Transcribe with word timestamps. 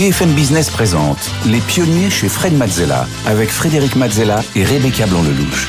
BFM 0.00 0.32
Business 0.32 0.70
présente 0.70 1.18
Les 1.44 1.60
pionniers 1.60 2.08
chez 2.08 2.30
Fred 2.30 2.56
Mazzella 2.56 3.06
avec 3.26 3.50
Frédéric 3.50 3.96
Mazzella 3.96 4.42
et 4.56 4.64
Rebecca 4.64 5.04
Blanc-Lelouch. 5.04 5.68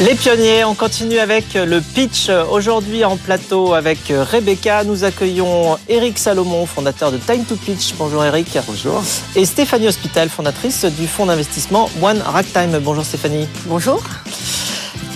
Les 0.00 0.14
pionniers, 0.14 0.64
on 0.64 0.74
continue 0.74 1.18
avec 1.18 1.54
le 1.54 1.80
pitch. 1.80 2.28
Aujourd'hui 2.50 3.06
en 3.06 3.16
plateau 3.16 3.72
avec 3.72 4.00
Rebecca, 4.10 4.84
nous 4.84 5.04
accueillons 5.04 5.78
Eric 5.88 6.18
Salomon, 6.18 6.66
fondateur 6.66 7.10
de 7.10 7.16
Time 7.16 7.46
to 7.46 7.56
Pitch. 7.56 7.94
Bonjour 7.96 8.22
Eric. 8.22 8.58
Bonjour. 8.66 9.02
Et 9.34 9.46
Stéphanie 9.46 9.88
Hospital, 9.88 10.28
fondatrice 10.28 10.84
du 10.84 11.06
fonds 11.06 11.24
d'investissement 11.24 11.88
One 12.02 12.20
Ragtime. 12.20 12.80
Bonjour 12.82 13.06
Stéphanie. 13.06 13.48
Bonjour. 13.64 14.02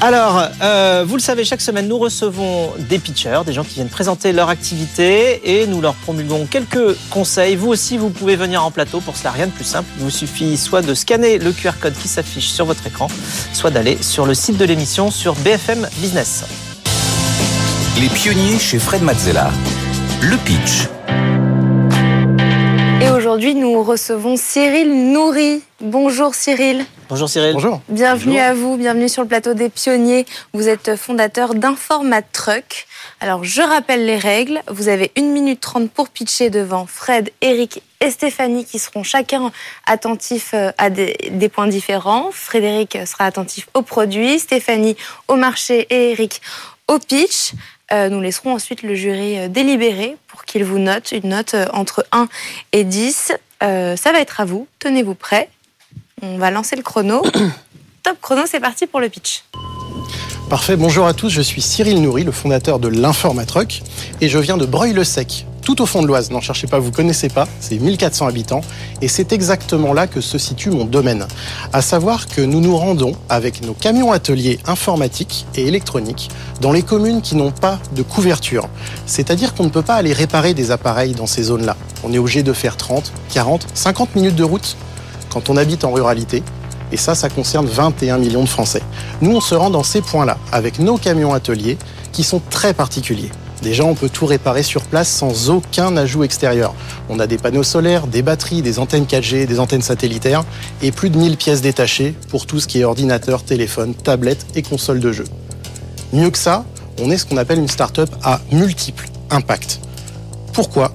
Alors, 0.04 0.50
euh, 0.62 1.02
vous 1.08 1.16
le 1.16 1.22
savez, 1.22 1.46
chaque 1.46 1.62
semaine, 1.62 1.88
nous 1.88 1.96
recevons 1.96 2.74
des 2.90 2.98
pitchers, 2.98 3.40
des 3.46 3.54
gens 3.54 3.64
qui 3.64 3.76
viennent 3.76 3.88
présenter 3.88 4.32
leur 4.34 4.50
activité 4.50 5.62
et 5.62 5.66
nous 5.66 5.80
leur 5.80 5.94
promulguons 5.94 6.44
quelques 6.44 6.94
conseils. 7.08 7.56
Vous 7.56 7.68
aussi, 7.68 7.96
vous 7.96 8.10
pouvez 8.10 8.36
venir 8.36 8.62
en 8.62 8.70
plateau. 8.70 9.00
Pour 9.00 9.16
cela, 9.16 9.30
rien 9.30 9.46
de 9.46 9.52
plus 9.52 9.64
simple. 9.64 9.88
Il 9.96 10.04
vous 10.04 10.10
suffit 10.10 10.58
soit 10.58 10.82
de 10.82 10.92
scanner 10.92 11.38
le 11.38 11.52
QR 11.52 11.70
code 11.80 11.94
qui 11.94 12.08
s'affiche 12.08 12.48
sur 12.48 12.66
votre 12.66 12.86
écran, 12.86 13.08
soit 13.54 13.70
d'aller 13.70 13.96
sur 14.02 14.26
le 14.26 14.34
site 14.34 14.58
de 14.58 14.66
l'émission 14.66 15.10
sur 15.10 15.34
BFM 15.36 15.88
Business. 15.96 16.44
Les 17.98 18.10
pionniers 18.10 18.58
chez 18.58 18.78
Fred 18.78 19.00
Mazzella. 19.00 19.50
Le 20.20 20.36
pitch. 20.36 20.86
Et 23.00 23.08
aujourd'hui, 23.08 23.54
nous 23.54 23.82
recevons 23.82 24.36
Cyril 24.36 25.12
Nourri. 25.14 25.62
Bonjour 25.84 26.34
Cyril. 26.34 26.86
Bonjour 27.10 27.28
Cyril. 27.28 27.52
Bonjour. 27.52 27.82
Bienvenue 27.90 28.38
à 28.38 28.54
vous, 28.54 28.78
bienvenue 28.78 29.10
sur 29.10 29.20
le 29.20 29.28
plateau 29.28 29.52
des 29.52 29.68
pionniers. 29.68 30.24
Vous 30.54 30.66
êtes 30.66 30.96
fondateur 30.96 31.54
d'Informatruck. 31.54 32.86
Alors, 33.20 33.44
je 33.44 33.60
rappelle 33.60 34.06
les 34.06 34.16
règles. 34.16 34.62
Vous 34.68 34.88
avez 34.88 35.12
1 35.18 35.20
minute 35.24 35.60
30 35.60 35.90
pour 35.90 36.08
pitcher 36.08 36.48
devant 36.48 36.86
Fred, 36.86 37.30
Eric 37.42 37.82
et 38.00 38.10
Stéphanie 38.10 38.64
qui 38.64 38.78
seront 38.78 39.02
chacun 39.02 39.52
attentifs 39.86 40.54
euh, 40.54 40.72
à 40.78 40.88
des, 40.88 41.18
des 41.30 41.50
points 41.50 41.68
différents. 41.68 42.30
Frédéric 42.32 42.96
sera 43.04 43.26
attentif 43.26 43.68
au 43.74 43.82
produit, 43.82 44.38
Stéphanie 44.38 44.96
au 45.28 45.36
marché 45.36 45.86
et 45.90 46.12
Eric 46.12 46.40
au 46.88 46.98
pitch. 46.98 47.52
Euh, 47.92 48.08
nous 48.08 48.22
laisserons 48.22 48.54
ensuite 48.54 48.82
le 48.82 48.94
jury 48.94 49.38
euh, 49.38 49.48
délibérer 49.48 50.16
pour 50.28 50.46
qu'il 50.46 50.64
vous 50.64 50.78
note 50.78 51.12
une 51.12 51.28
note 51.28 51.52
euh, 51.52 51.66
entre 51.74 52.06
1 52.12 52.28
et 52.72 52.84
10. 52.84 53.32
Euh, 53.62 53.96
ça 53.96 54.12
va 54.12 54.20
être 54.20 54.40
à 54.40 54.46
vous. 54.46 54.66
Tenez-vous 54.78 55.14
prêts. 55.14 55.50
On 56.22 56.38
va 56.38 56.50
lancer 56.50 56.76
le 56.76 56.82
chrono. 56.82 57.22
Top 58.02 58.16
chrono, 58.20 58.42
c'est 58.46 58.60
parti 58.60 58.86
pour 58.86 59.00
le 59.00 59.08
pitch. 59.08 59.44
Parfait, 60.48 60.76
bonjour 60.76 61.06
à 61.06 61.14
tous, 61.14 61.30
je 61.30 61.40
suis 61.40 61.62
Cyril 61.62 62.02
Nourri, 62.02 62.22
le 62.22 62.30
fondateur 62.30 62.78
de 62.78 62.88
l'Informatruck, 62.88 63.82
et 64.20 64.28
je 64.28 64.38
viens 64.38 64.56
de 64.56 64.66
Breuil-le-Sec, 64.66 65.46
tout 65.62 65.80
au 65.80 65.86
fond 65.86 66.02
de 66.02 66.06
l'Oise. 66.06 66.30
N'en 66.30 66.42
cherchez 66.42 66.66
pas, 66.66 66.78
vous 66.78 66.92
connaissez 66.92 67.28
pas, 67.30 67.48
c'est 67.60 67.78
1400 67.78 68.26
habitants, 68.26 68.60
et 69.00 69.08
c'est 69.08 69.32
exactement 69.32 69.94
là 69.94 70.06
que 70.06 70.20
se 70.20 70.36
situe 70.38 70.70
mon 70.70 70.84
domaine. 70.84 71.26
À 71.72 71.80
savoir 71.80 72.26
que 72.26 72.42
nous 72.42 72.60
nous 72.60 72.76
rendons 72.76 73.16
avec 73.30 73.62
nos 73.62 73.72
camions 73.72 74.12
ateliers 74.12 74.60
informatiques 74.66 75.46
et 75.56 75.66
électroniques 75.66 76.30
dans 76.60 76.72
les 76.72 76.82
communes 76.82 77.22
qui 77.22 77.36
n'ont 77.36 77.50
pas 77.52 77.78
de 77.96 78.02
couverture. 78.02 78.68
C'est-à-dire 79.06 79.54
qu'on 79.54 79.64
ne 79.64 79.70
peut 79.70 79.82
pas 79.82 79.94
aller 79.94 80.12
réparer 80.12 80.52
des 80.52 80.70
appareils 80.70 81.14
dans 81.14 81.26
ces 81.26 81.44
zones-là. 81.44 81.76
On 82.04 82.12
est 82.12 82.18
obligé 82.18 82.42
de 82.42 82.52
faire 82.52 82.76
30, 82.76 83.12
40, 83.32 83.66
50 83.74 84.14
minutes 84.14 84.36
de 84.36 84.44
route 84.44 84.76
quand 85.34 85.50
on 85.50 85.56
habite 85.56 85.84
en 85.84 85.92
ruralité. 85.92 86.42
Et 86.92 86.96
ça, 86.96 87.16
ça 87.16 87.28
concerne 87.28 87.66
21 87.66 88.18
millions 88.18 88.44
de 88.44 88.48
Français. 88.48 88.82
Nous, 89.20 89.34
on 89.34 89.40
se 89.40 89.54
rend 89.54 89.68
dans 89.68 89.82
ces 89.82 90.00
points-là 90.00 90.38
avec 90.52 90.78
nos 90.78 90.96
camions 90.96 91.34
ateliers 91.34 91.76
qui 92.12 92.22
sont 92.22 92.40
très 92.50 92.72
particuliers. 92.72 93.32
Déjà, 93.62 93.84
on 93.84 93.94
peut 93.94 94.10
tout 94.10 94.26
réparer 94.26 94.62
sur 94.62 94.82
place 94.82 95.08
sans 95.08 95.50
aucun 95.50 95.96
ajout 95.96 96.22
extérieur. 96.22 96.74
On 97.08 97.18
a 97.18 97.26
des 97.26 97.38
panneaux 97.38 97.62
solaires, 97.62 98.06
des 98.06 98.22
batteries, 98.22 98.62
des 98.62 98.78
antennes 98.78 99.06
4G, 99.06 99.46
des 99.46 99.58
antennes 99.58 99.82
satellitaires 99.82 100.44
et 100.82 100.92
plus 100.92 101.10
de 101.10 101.18
1000 101.18 101.36
pièces 101.36 101.62
détachées 101.62 102.14
pour 102.28 102.46
tout 102.46 102.60
ce 102.60 102.68
qui 102.68 102.80
est 102.80 102.84
ordinateur, 102.84 103.42
téléphone, 103.42 103.94
tablette 103.94 104.46
et 104.54 104.62
console 104.62 105.00
de 105.00 105.12
jeu. 105.12 105.24
Mieux 106.12 106.30
que 106.30 106.38
ça, 106.38 106.64
on 107.00 107.10
est 107.10 107.16
ce 107.16 107.26
qu'on 107.26 107.38
appelle 107.38 107.58
une 107.58 107.68
start-up 107.68 108.10
à 108.22 108.40
multiples 108.52 109.08
impacts. 109.30 109.80
Pourquoi? 110.52 110.94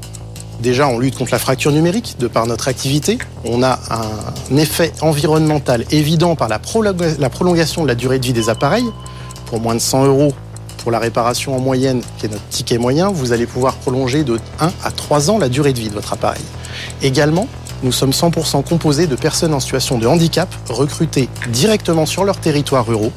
Déjà, 0.61 0.87
on 0.87 0.99
lutte 0.99 1.17
contre 1.17 1.31
la 1.31 1.39
fracture 1.39 1.71
numérique 1.71 2.17
de 2.19 2.27
par 2.27 2.45
notre 2.45 2.67
activité. 2.67 3.17
On 3.45 3.63
a 3.63 3.79
un 3.91 4.57
effet 4.57 4.91
environnemental 5.01 5.85
évident 5.91 6.35
par 6.35 6.49
la, 6.49 6.57
prolonga- 6.59 7.17
la 7.17 7.29
prolongation 7.29 7.83
de 7.83 7.87
la 7.87 7.95
durée 7.95 8.19
de 8.19 8.25
vie 8.25 8.33
des 8.33 8.49
appareils. 8.49 8.85
Pour 9.45 9.61
moins 9.61 9.73
de 9.75 9.79
100 9.79 10.05
euros 10.05 10.33
pour 10.79 10.91
la 10.91 10.99
réparation 10.99 11.55
en 11.55 11.59
moyenne, 11.59 12.01
qui 12.17 12.25
est 12.25 12.29
notre 12.29 12.47
ticket 12.49 12.77
moyen, 12.77 13.09
vous 13.09 13.31
allez 13.33 13.45
pouvoir 13.45 13.75
prolonger 13.75 14.23
de 14.23 14.39
1 14.59 14.71
à 14.83 14.91
3 14.91 15.29
ans 15.29 15.37
la 15.37 15.49
durée 15.49 15.73
de 15.73 15.79
vie 15.79 15.89
de 15.89 15.93
votre 15.93 16.13
appareil. 16.13 16.41
Également, 17.01 17.47
nous 17.83 17.91
sommes 17.91 18.11
100% 18.11 18.63
composés 18.63 19.07
de 19.07 19.15
personnes 19.15 19.53
en 19.53 19.59
situation 19.59 19.97
de 19.97 20.07
handicap 20.07 20.53
recrutées 20.69 21.27
directement 21.49 22.05
sur 22.05 22.23
leurs 22.25 22.37
territoires 22.39 22.85
ruraux, 22.85 23.11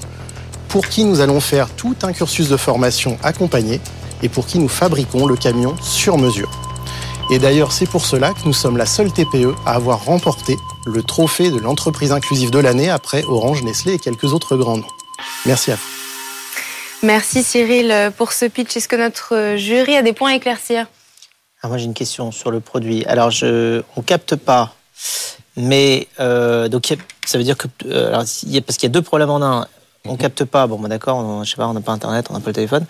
pour 0.68 0.86
qui 0.88 1.04
nous 1.04 1.20
allons 1.20 1.40
faire 1.40 1.68
tout 1.70 1.94
un 2.02 2.12
cursus 2.12 2.48
de 2.48 2.56
formation 2.56 3.16
accompagné 3.22 3.80
et 4.22 4.28
pour 4.28 4.46
qui 4.46 4.58
nous 4.58 4.68
fabriquons 4.68 5.26
le 5.26 5.36
camion 5.36 5.74
sur 5.82 6.18
mesure. 6.18 6.50
Et 7.34 7.38
d'ailleurs, 7.38 7.72
c'est 7.72 7.86
pour 7.88 8.04
cela 8.04 8.34
que 8.34 8.40
nous 8.44 8.52
sommes 8.52 8.76
la 8.76 8.84
seule 8.84 9.10
TPE 9.10 9.54
à 9.64 9.72
avoir 9.76 10.04
remporté 10.04 10.58
le 10.84 11.02
trophée 11.02 11.50
de 11.50 11.58
l'entreprise 11.58 12.12
inclusive 12.12 12.50
de 12.50 12.58
l'année 12.58 12.90
après 12.90 13.24
Orange, 13.24 13.62
Nestlé 13.62 13.94
et 13.94 13.98
quelques 13.98 14.34
autres 14.34 14.54
grands 14.58 14.76
noms. 14.76 14.86
Merci 15.46 15.70
à 15.72 15.76
vous. 15.76 17.06
Merci 17.06 17.42
Cyril 17.42 18.12
pour 18.18 18.34
ce 18.34 18.44
pitch. 18.44 18.76
Est-ce 18.76 18.86
que 18.86 18.96
notre 18.96 19.54
jury 19.56 19.96
a 19.96 20.02
des 20.02 20.12
points 20.12 20.32
à 20.32 20.34
éclaircir? 20.34 20.86
Ah, 21.62 21.68
moi 21.68 21.78
j'ai 21.78 21.86
une 21.86 21.94
question 21.94 22.32
sur 22.32 22.50
le 22.50 22.60
produit. 22.60 23.02
Alors 23.06 23.30
je, 23.30 23.82
on 23.96 24.02
capte 24.02 24.36
pas, 24.36 24.74
mais 25.56 26.08
euh, 26.20 26.68
donc 26.68 26.94
ça 27.24 27.38
veut 27.38 27.44
dire 27.44 27.56
que 27.56 27.66
euh, 27.86 28.08
alors, 28.08 28.24
il 28.42 28.50
y 28.52 28.58
a- 28.58 28.60
parce 28.60 28.76
qu'il 28.76 28.88
y 28.88 28.92
a 28.92 28.92
deux 28.92 29.00
problèmes 29.02 29.30
en 29.30 29.40
un. 29.42 29.66
On 30.04 30.16
capte 30.16 30.44
pas, 30.44 30.66
bon 30.66 30.80
bah 30.80 30.88
d'accord, 30.88 31.18
on- 31.18 31.44
je 31.44 31.50
sais 31.50 31.56
pas, 31.56 31.68
on 31.68 31.74
n'a 31.74 31.80
pas 31.80 31.92
internet, 31.92 32.26
on 32.28 32.34
n'a 32.34 32.40
pas 32.40 32.48
le 32.50 32.54
téléphone, 32.54 32.84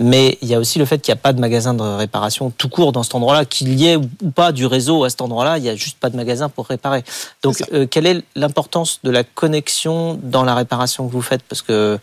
mais 0.00 0.38
il 0.40 0.48
y 0.48 0.54
a 0.54 0.58
aussi 0.58 0.78
le 0.78 0.86
fait 0.86 0.98
qu'il 1.00 1.12
n'y 1.12 1.18
a 1.18 1.20
pas 1.20 1.34
de 1.34 1.40
magasin 1.40 1.74
de 1.74 1.82
réparation 1.82 2.50
tout 2.50 2.70
court 2.70 2.92
dans 2.92 3.02
cet 3.02 3.14
endroit-là, 3.14 3.44
qu'il 3.44 3.74
y 3.78 3.86
ait 3.88 3.96
ou 3.96 4.30
pas 4.34 4.52
du 4.52 4.64
réseau 4.64 5.04
à 5.04 5.10
cet 5.10 5.20
endroit-là, 5.20 5.58
il 5.58 5.62
n'y 5.64 5.68
a 5.68 5.76
juste 5.76 5.98
pas 5.98 6.08
de 6.08 6.16
magasin 6.16 6.48
pour 6.48 6.66
réparer. 6.66 7.04
Donc 7.42 7.62
euh, 7.74 7.86
quelle 7.86 8.06
est 8.06 8.22
l'importance 8.36 9.00
de 9.04 9.10
la 9.10 9.22
connexion 9.22 10.18
dans 10.22 10.44
la 10.44 10.54
réparation 10.54 11.06
que 11.06 11.12
vous 11.12 11.20
faites? 11.20 11.42
Parce 11.42 11.60
que 11.60 11.72
euh, 11.72 11.98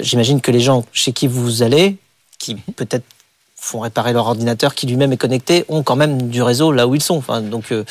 j'imagine 0.00 0.40
que 0.40 0.50
les 0.50 0.60
gens 0.60 0.84
chez 0.92 1.12
qui 1.12 1.26
vous 1.26 1.62
allez, 1.62 1.98
qui 2.38 2.54
peut-être 2.54 3.04
font 3.56 3.80
réparer 3.80 4.14
leur 4.14 4.26
ordinateur 4.26 4.74
qui 4.74 4.86
lui-même 4.86 5.12
est 5.12 5.16
connecté, 5.18 5.66
ont 5.68 5.82
quand 5.82 5.96
même 5.96 6.28
du 6.28 6.40
réseau 6.42 6.72
là 6.72 6.86
où 6.86 6.94
ils 6.94 7.02
sont. 7.02 7.16
Enfin, 7.18 7.42
donc, 7.42 7.72
euh, 7.72 7.84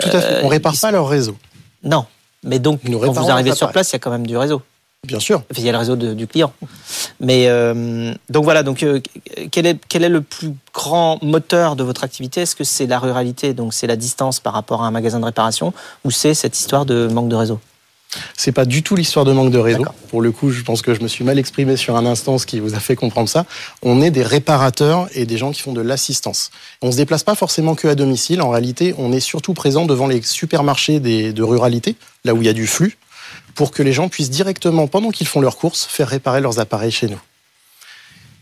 Tout 0.00 0.08
à 0.08 0.20
fait. 0.22 0.40
On 0.44 0.48
répare 0.48 0.72
ils- 0.74 0.80
pas 0.80 0.90
leur 0.90 1.06
réseau, 1.06 1.36
non. 1.82 2.06
Mais 2.44 2.58
donc, 2.60 2.80
Nous 2.84 2.98
quand 2.98 3.12
vous 3.12 3.30
arrivez 3.30 3.54
sur 3.54 3.70
place, 3.72 3.90
il 3.90 3.94
y 3.94 3.96
a 3.96 3.98
quand 3.98 4.10
même 4.10 4.26
du 4.26 4.36
réseau. 4.36 4.62
Bien 5.06 5.20
sûr. 5.20 5.42
Il 5.56 5.64
y 5.64 5.68
a 5.68 5.72
le 5.72 5.78
réseau 5.78 5.96
de- 5.96 6.14
du 6.14 6.26
client. 6.26 6.52
Mais 7.20 7.46
euh, 7.48 8.12
donc 8.28 8.44
voilà. 8.44 8.62
Donc, 8.62 8.82
euh, 8.82 9.00
quel 9.50 9.66
est 9.66 9.78
quel 9.88 10.04
est 10.04 10.08
le 10.08 10.20
plus 10.22 10.52
grand 10.74 11.22
moteur 11.22 11.76
de 11.76 11.82
votre 11.84 12.04
activité? 12.04 12.42
Est-ce 12.42 12.56
que 12.56 12.64
c'est 12.64 12.86
la 12.86 12.98
ruralité, 12.98 13.54
donc 13.54 13.74
c'est 13.74 13.86
la 13.86 13.96
distance 13.96 14.40
par 14.40 14.52
rapport 14.52 14.82
à 14.82 14.86
un 14.86 14.90
magasin 14.90 15.20
de 15.20 15.24
réparation, 15.24 15.72
ou 16.04 16.10
c'est 16.10 16.34
cette 16.34 16.58
histoire 16.58 16.84
de 16.84 17.06
manque 17.08 17.28
de 17.28 17.36
réseau? 17.36 17.60
C'est 18.38 18.52
pas 18.52 18.64
du 18.64 18.82
tout 18.82 18.96
l'histoire 18.96 19.26
de 19.26 19.32
manque 19.32 19.50
de 19.50 19.58
réseau. 19.58 19.84
Pour 20.08 20.22
le 20.22 20.32
coup, 20.32 20.50
je 20.50 20.62
pense 20.62 20.80
que 20.80 20.94
je 20.94 21.02
me 21.02 21.08
suis 21.08 21.24
mal 21.24 21.38
exprimé 21.38 21.76
sur 21.76 21.94
un 21.94 22.06
instant, 22.06 22.38
ce 22.38 22.46
qui 22.46 22.58
vous 22.58 22.74
a 22.74 22.80
fait 22.80 22.96
comprendre 22.96 23.28
ça. 23.28 23.44
On 23.82 24.00
est 24.00 24.10
des 24.10 24.22
réparateurs 24.22 25.08
et 25.14 25.26
des 25.26 25.36
gens 25.36 25.52
qui 25.52 25.60
font 25.60 25.74
de 25.74 25.82
l'assistance. 25.82 26.50
On 26.80 26.90
se 26.90 26.96
déplace 26.96 27.22
pas 27.22 27.34
forcément 27.34 27.74
que 27.74 27.86
à 27.86 27.94
domicile. 27.94 28.40
En 28.40 28.48
réalité, 28.48 28.94
on 28.96 29.12
est 29.12 29.20
surtout 29.20 29.52
présent 29.52 29.84
devant 29.84 30.06
les 30.06 30.22
supermarchés 30.22 31.00
des- 31.00 31.34
de 31.34 31.42
ruralité, 31.42 31.96
là 32.24 32.32
où 32.32 32.38
il 32.40 32.46
y 32.46 32.48
a 32.48 32.54
du 32.54 32.66
flux, 32.66 32.96
pour 33.58 33.72
que 33.72 33.82
les 33.82 33.92
gens 33.92 34.08
puissent 34.08 34.30
directement, 34.30 34.86
pendant 34.86 35.10
qu'ils 35.10 35.26
font 35.26 35.40
leurs 35.40 35.56
courses, 35.56 35.84
faire 35.84 36.06
réparer 36.06 36.40
leurs 36.40 36.60
appareils 36.60 36.92
chez 36.92 37.08
nous. 37.08 37.18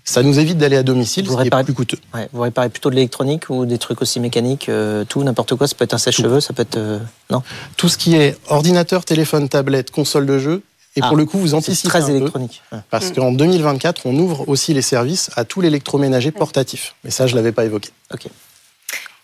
Ça 0.05 0.23
nous 0.23 0.39
évite 0.39 0.59
d'aller 0.59 0.77
à 0.77 0.83
domicile, 0.83 1.25
Vous 1.25 1.33
ce 1.33 1.37
qui 1.37 1.41
est 1.41 1.45
réparez- 1.45 1.65
plus 1.65 1.73
coûteux. 1.73 1.99
Ouais, 2.15 2.29
Vous 2.35 2.43
réparez 2.43 2.69
plutôt 2.69 2.91
de 2.91 2.97
l'électronique 2.97 3.49
ou 3.49 3.65
des 3.65 3.79
trucs 3.79 4.03
aussi 4.03 4.21
mécaniques, 4.21 4.69
euh, 4.69 5.05
tout, 5.07 5.25
n'importe 5.25 5.55
quoi 5.57 5.67
Ça 5.67 5.75
peut 5.75 5.85
être 5.85 5.95
un 5.95 5.99
sèche-cheveux, 5.99 6.41
ça 6.41 6.53
peut 6.53 6.61
être... 6.63 6.77
euh, 6.77 6.99
non? 7.31 7.43
Tout 7.79 7.89
ce 7.89 7.97
qui 7.97 8.15
est 8.15 8.37
ordinateur, 8.49 9.07
téléphone, 9.07 9.49
tablette, 9.49 9.91
console 9.91 10.27
de 10.27 10.39
jeu 10.39 10.63
Et 10.97 11.01
Ah, 11.03 11.09
pour 11.09 11.17
le 11.17 11.25
coup, 11.25 11.39
vous 11.39 11.49
C'est 11.49 11.55
anticipez 11.55 11.89
très 11.89 12.03
un 12.05 12.09
peu, 12.09 12.17
électronique. 12.17 12.61
Ouais. 12.73 12.79
parce 12.91 13.11
qu'en 13.11 13.33
2024, 13.33 14.03
on 14.05 14.15
ouvre 14.19 14.47
aussi 14.51 14.75
les 14.75 14.83
services 14.83 15.31
à 15.35 15.45
tout 15.47 15.63
l'électroménager 15.63 16.31
portatif. 16.31 16.95
Mais 17.05 17.11
ça, 17.11 17.27
je 17.27 17.35
l'avais 17.35 17.53
pas 17.53 17.65
évoqué. 17.65 17.89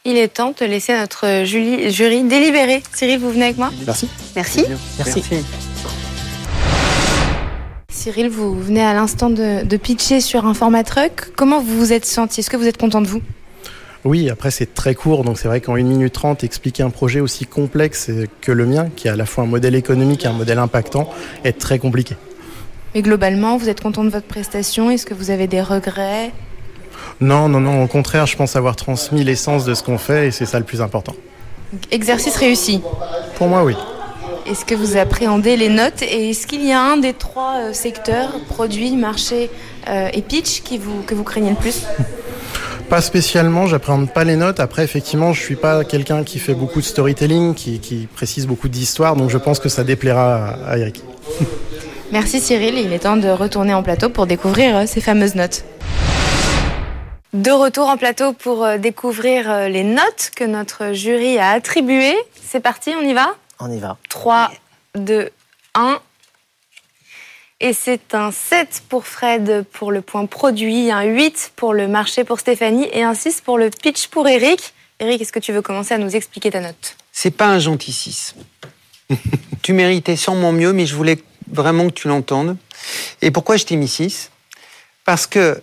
Il 0.04 0.16
est 0.16 0.26
temps 0.26 0.52
de 0.58 0.66
laisser 0.66 0.98
notre 0.98 1.44
jury, 1.44 1.92
jury 1.92 2.24
délibérer. 2.24 2.82
Cyril, 2.92 3.20
vous 3.20 3.30
venez 3.30 3.44
avec 3.44 3.56
moi 3.56 3.70
Merci. 3.86 4.08
Merci. 4.34 4.64
Merci. 4.98 5.22
Cyril, 7.88 8.28
vous 8.28 8.60
venez 8.60 8.82
à 8.82 8.94
l'instant 8.94 9.30
de, 9.30 9.64
de 9.64 9.76
pitcher 9.76 10.20
sur 10.20 10.44
un 10.44 10.54
format 10.54 10.82
truck. 10.82 11.30
Comment 11.36 11.60
vous 11.60 11.78
vous 11.78 11.92
êtes 11.92 12.04
senti? 12.04 12.40
Est-ce 12.40 12.50
que 12.50 12.56
vous 12.56 12.66
êtes 12.66 12.78
content 12.78 13.00
de 13.00 13.06
vous? 13.06 13.22
Oui, 14.04 14.28
après 14.28 14.50
c'est 14.50 14.74
très 14.74 14.96
court, 14.96 15.22
donc 15.22 15.38
c'est 15.38 15.46
vrai 15.46 15.60
qu'en 15.60 15.76
1 15.76 15.84
minute 15.84 16.12
30, 16.12 16.42
expliquer 16.42 16.82
un 16.82 16.90
projet 16.90 17.20
aussi 17.20 17.46
complexe 17.46 18.10
que 18.40 18.50
le 18.50 18.66
mien, 18.66 18.88
qui 18.96 19.06
est 19.06 19.12
à 19.12 19.16
la 19.16 19.26
fois 19.26 19.44
un 19.44 19.46
modèle 19.46 19.76
économique 19.76 20.24
et 20.24 20.28
un 20.28 20.32
modèle 20.32 20.58
impactant, 20.58 21.08
est 21.44 21.56
très 21.56 21.78
compliqué. 21.78 22.16
Mais 22.96 23.02
globalement, 23.02 23.56
vous 23.56 23.68
êtes 23.68 23.80
content 23.80 24.02
de 24.02 24.10
votre 24.10 24.26
prestation? 24.26 24.90
Est-ce 24.90 25.06
que 25.06 25.14
vous 25.14 25.30
avez 25.30 25.46
des 25.46 25.62
regrets? 25.62 26.32
Non, 27.20 27.48
non, 27.48 27.60
non, 27.60 27.84
au 27.84 27.86
contraire, 27.86 28.26
je 28.26 28.36
pense 28.36 28.56
avoir 28.56 28.76
transmis 28.76 29.24
l'essence 29.24 29.64
de 29.64 29.74
ce 29.74 29.82
qu'on 29.82 29.98
fait 29.98 30.28
et 30.28 30.30
c'est 30.30 30.46
ça 30.46 30.58
le 30.58 30.64
plus 30.64 30.80
important. 30.80 31.14
Exercice 31.90 32.36
réussi. 32.36 32.82
Pour 33.36 33.48
moi, 33.48 33.64
oui. 33.64 33.74
Est-ce 34.44 34.64
que 34.64 34.74
vous 34.74 34.96
appréhendez 34.96 35.56
les 35.56 35.68
notes 35.68 36.02
et 36.02 36.30
est-ce 36.30 36.46
qu'il 36.48 36.66
y 36.66 36.72
a 36.72 36.80
un 36.80 36.96
des 36.96 37.12
trois 37.12 37.54
euh, 37.58 37.72
secteurs, 37.72 38.30
produits, 38.48 38.96
marché 38.96 39.50
euh, 39.88 40.08
et 40.12 40.20
pitch, 40.20 40.62
qui 40.62 40.78
vous, 40.78 41.02
que 41.02 41.14
vous 41.14 41.22
craignez 41.22 41.50
le 41.50 41.56
plus? 41.56 41.82
Pas 42.90 43.00
spécialement, 43.00 43.66
j'appréhende 43.66 44.12
pas 44.12 44.24
les 44.24 44.36
notes. 44.36 44.58
Après, 44.58 44.82
effectivement, 44.82 45.32
je 45.32 45.40
suis 45.40 45.54
pas 45.54 45.84
quelqu'un 45.84 46.24
qui 46.24 46.40
fait 46.40 46.54
beaucoup 46.54 46.80
de 46.80 46.84
storytelling, 46.84 47.54
qui, 47.54 47.78
qui 47.78 48.08
précise 48.12 48.46
beaucoup 48.46 48.68
d'histoires, 48.68 49.14
donc 49.16 49.30
je 49.30 49.38
pense 49.38 49.60
que 49.60 49.68
ça 49.68 49.84
déplaira 49.84 50.56
à, 50.66 50.72
à 50.72 50.78
Eric. 50.78 51.02
Merci 52.10 52.40
Cyril, 52.40 52.74
il 52.76 52.92
est 52.92 52.98
temps 52.98 53.16
de 53.16 53.28
retourner 53.28 53.72
en 53.72 53.82
plateau 53.82 54.10
pour 54.10 54.26
découvrir 54.26 54.76
euh, 54.76 54.84
ces 54.86 55.00
fameuses 55.00 55.36
notes. 55.36 55.64
De 57.32 57.50
retour 57.50 57.88
en 57.88 57.96
plateau 57.96 58.34
pour 58.34 58.62
euh, 58.62 58.76
découvrir 58.76 59.50
euh, 59.50 59.68
les 59.68 59.84
notes 59.84 60.30
que 60.36 60.44
notre 60.44 60.92
jury 60.92 61.38
a 61.38 61.52
attribuées. 61.52 62.18
C'est 62.42 62.60
parti, 62.60 62.90
on 62.94 63.00
y 63.00 63.14
va? 63.14 63.34
On 63.58 63.70
y 63.70 63.78
va. 63.78 63.96
3, 64.10 64.50
2, 64.96 65.30
1. 65.74 65.98
Et 67.60 67.72
c'est 67.72 68.14
un 68.14 68.32
7 68.32 68.82
pour 68.90 69.06
Fred 69.06 69.64
pour 69.72 69.92
le 69.92 70.02
point 70.02 70.26
produit, 70.26 70.90
un 70.90 71.04
8 71.04 71.52
pour 71.56 71.72
le 71.72 71.88
marché 71.88 72.24
pour 72.24 72.38
Stéphanie 72.38 72.88
et 72.92 73.02
un 73.02 73.14
6 73.14 73.40
pour 73.40 73.56
le 73.56 73.70
pitch 73.70 74.08
pour 74.08 74.28
Eric. 74.28 74.74
Eric, 75.00 75.22
est-ce 75.22 75.32
que 75.32 75.38
tu 75.38 75.52
veux 75.52 75.62
commencer 75.62 75.94
à 75.94 75.98
nous 75.98 76.14
expliquer 76.14 76.50
ta 76.50 76.60
note? 76.60 76.96
C'est 77.12 77.30
pas 77.30 77.46
un 77.46 77.58
gentil 77.58 77.92
6. 77.92 78.34
tu 79.62 79.72
méritais 79.72 80.16
sûrement 80.16 80.52
mieux, 80.52 80.74
mais 80.74 80.84
je 80.84 80.94
voulais 80.94 81.16
vraiment 81.50 81.86
que 81.86 81.94
tu 81.94 82.08
l'entendes. 82.08 82.58
Et 83.22 83.30
pourquoi 83.30 83.56
je 83.56 83.64
t'ai 83.64 83.76
mis 83.76 83.88
6 83.88 84.30
Parce 85.06 85.26
que, 85.26 85.62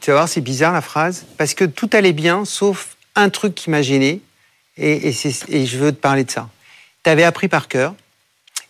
tu 0.00 0.10
vas 0.10 0.16
voir, 0.16 0.28
c'est 0.28 0.40
bizarre 0.40 0.72
la 0.72 0.80
phrase, 0.80 1.26
parce 1.38 1.54
que 1.54 1.64
tout 1.64 1.90
allait 1.92 2.12
bien, 2.12 2.44
sauf 2.44 2.96
un 3.14 3.30
truc 3.30 3.54
qui 3.54 3.70
m'a 3.70 3.82
gêné, 3.82 4.20
et, 4.76 5.12
je 5.12 5.76
veux 5.78 5.92
te 5.92 6.00
parler 6.00 6.24
de 6.24 6.30
ça. 6.30 6.48
Tu 7.04 7.10
avais 7.10 7.24
appris 7.24 7.48
par 7.48 7.68
cœur, 7.68 7.94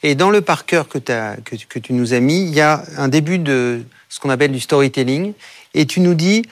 et 0.02 0.14
dans 0.14 0.30
le 0.30 0.42
par 0.42 0.66
cœur 0.66 0.88
que, 0.88 0.98
tu- 0.98 1.92
nous 1.92 2.12
as 2.12 2.20
mis, 2.20 2.42
il 2.46 2.54
y 2.54 2.60
a 2.60 2.84
un 2.98 3.08
début 3.08 3.38
de 3.38 3.82
ce 4.08 4.20
qu'on 4.20 4.30
appelle 4.30 4.52
du 4.52 4.60
storytelling, 4.60 5.32
et 5.72 5.86
tu 5.86 6.00
nous 6.00 6.14
dis, 6.14 6.42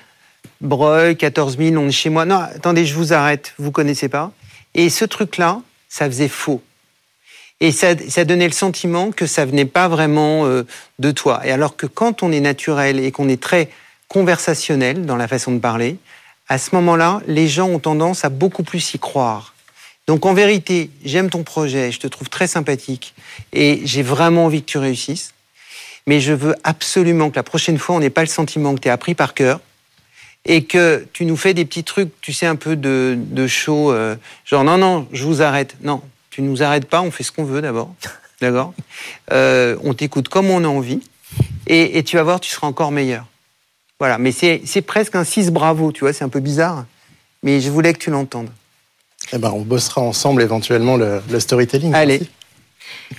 Breuil, 0.61 1.17
14 1.17 1.59
000, 1.59 1.77
on 1.77 1.89
est 1.89 1.93
chez 1.93 2.09
moi. 2.09 2.25
Non, 2.25 2.37
attendez, 2.37 2.87
je 2.87 2.95
vous 2.95 3.13
arrête, 3.13 3.53
vous 3.59 3.73
connaissez 3.73 4.09
pas. 4.09 4.33
Et 4.75 4.91
ce 4.91 5.05
truc-là, 5.05 5.61
ça 5.89 6.07
faisait 6.07 6.29
faux. 6.29 6.63
Et 7.61 7.73
ça, 7.73 7.95
ça 8.09 8.25
donnait 8.25 8.47
le 8.47 8.53
sentiment 8.53 9.13
que 9.13 9.27
ça 9.27 9.45
venait 9.45 9.65
pas 9.65 9.89
vraiment 9.89 10.47
euh, 10.47 10.65
de 10.99 11.11
toi. 11.11 11.41
Et 11.45 11.51
alors 11.53 11.77
que 11.77 11.87
quand 11.87 12.23
on 12.23 12.33
est 12.33 12.41
naturel 12.41 12.99
et 12.99 13.13
qu'on 13.13 13.29
est 13.29 13.41
très 13.41 13.71
conversationnel 14.13 15.07
dans 15.07 15.17
la 15.17 15.27
façon 15.27 15.53
de 15.53 15.59
parler, 15.59 15.97
à 16.47 16.59
ce 16.59 16.75
moment-là, 16.75 17.23
les 17.27 17.49
gens 17.49 17.69
ont 17.69 17.79
tendance 17.79 18.27
à 18.27 18.29
beaucoup 18.29 18.63
plus 18.63 18.93
y 18.93 18.99
croire. 18.99 19.55
Donc 20.07 20.27
en 20.27 20.35
vérité, 20.35 20.91
j'aime 21.03 21.31
ton 21.31 21.45
projet, 21.45 21.91
je 21.91 21.99
te 21.99 22.07
trouve 22.07 22.29
très 22.29 22.47
sympathique 22.47 23.15
et 23.55 23.81
j'ai 23.85 24.03
vraiment 24.03 24.45
envie 24.45 24.61
que 24.61 24.71
tu 24.71 24.77
réussisses. 24.77 25.33
Mais 26.07 26.21
je 26.21 26.35
veux 26.35 26.55
absolument 26.63 27.31
que 27.31 27.37
la 27.37 27.43
prochaine 27.43 27.79
fois, 27.79 27.97
on 27.97 28.01
n'ait 28.01 28.11
pas 28.11 28.21
le 28.21 28.27
sentiment 28.27 28.75
que 28.75 28.81
tu 28.81 28.89
es 28.89 28.91
appris 28.91 29.15
par 29.15 29.33
cœur 29.33 29.61
et 30.45 30.65
que 30.65 31.07
tu 31.15 31.25
nous 31.25 31.37
fais 31.37 31.55
des 31.55 31.65
petits 31.65 31.85
trucs, 31.85 32.13
tu 32.21 32.35
sais, 32.35 32.47
un 32.47 32.57
peu 32.57 32.77
de, 32.77 33.17
de 33.17 33.47
show, 33.47 33.93
euh, 33.93 34.17
genre 34.45 34.65
non, 34.65 34.77
non, 34.77 35.07
je 35.13 35.25
vous 35.25 35.41
arrête. 35.41 35.77
Non, 35.81 36.03
tu 36.29 36.43
nous 36.43 36.63
arrêtes 36.63 36.87
pas, 36.87 37.01
on 37.01 37.11
fait 37.11 37.23
ce 37.23 37.33
qu'on 37.33 37.45
veut 37.45 37.63
d'abord. 37.63 37.95
D'accord? 38.43 38.75
Euh, 39.33 39.77
On 39.85 39.95
t'écoute 39.95 40.29
comme 40.29 40.51
on 40.51 40.65
a 40.65 40.69
envie 40.69 41.01
et, 41.67 41.97
et 41.97 42.03
tu 42.03 42.17
vas 42.17 42.25
voir, 42.25 42.41
tu 42.41 42.51
seras 42.51 42.67
encore 42.67 42.91
meilleur. 42.91 43.25
Voilà, 43.99 44.19
mais 44.19 44.33
c'est 44.33 44.63
c'est 44.67 44.83
presque 44.83 45.15
un 45.15 45.25
6 45.25 45.51
bravo, 45.51 45.93
tu 45.93 46.01
vois, 46.01 46.13
c'est 46.13 46.25
un 46.25 46.29
peu 46.29 46.41
bizarre, 46.41 46.87
mais 47.43 47.61
je 47.61 47.71
voulais 47.71 47.93
que 47.93 47.99
tu 47.99 48.11
l'entendes. 48.11 48.51
Eh 49.33 49.39
ben, 49.39 49.51
on 49.55 49.61
bossera 49.63 50.01
ensemble 50.01 50.43
éventuellement 50.43 50.97
le, 50.97 51.23
le 51.31 51.41
storytelling. 51.41 51.95
Allez. 51.95 52.19
Merci. 52.19 52.31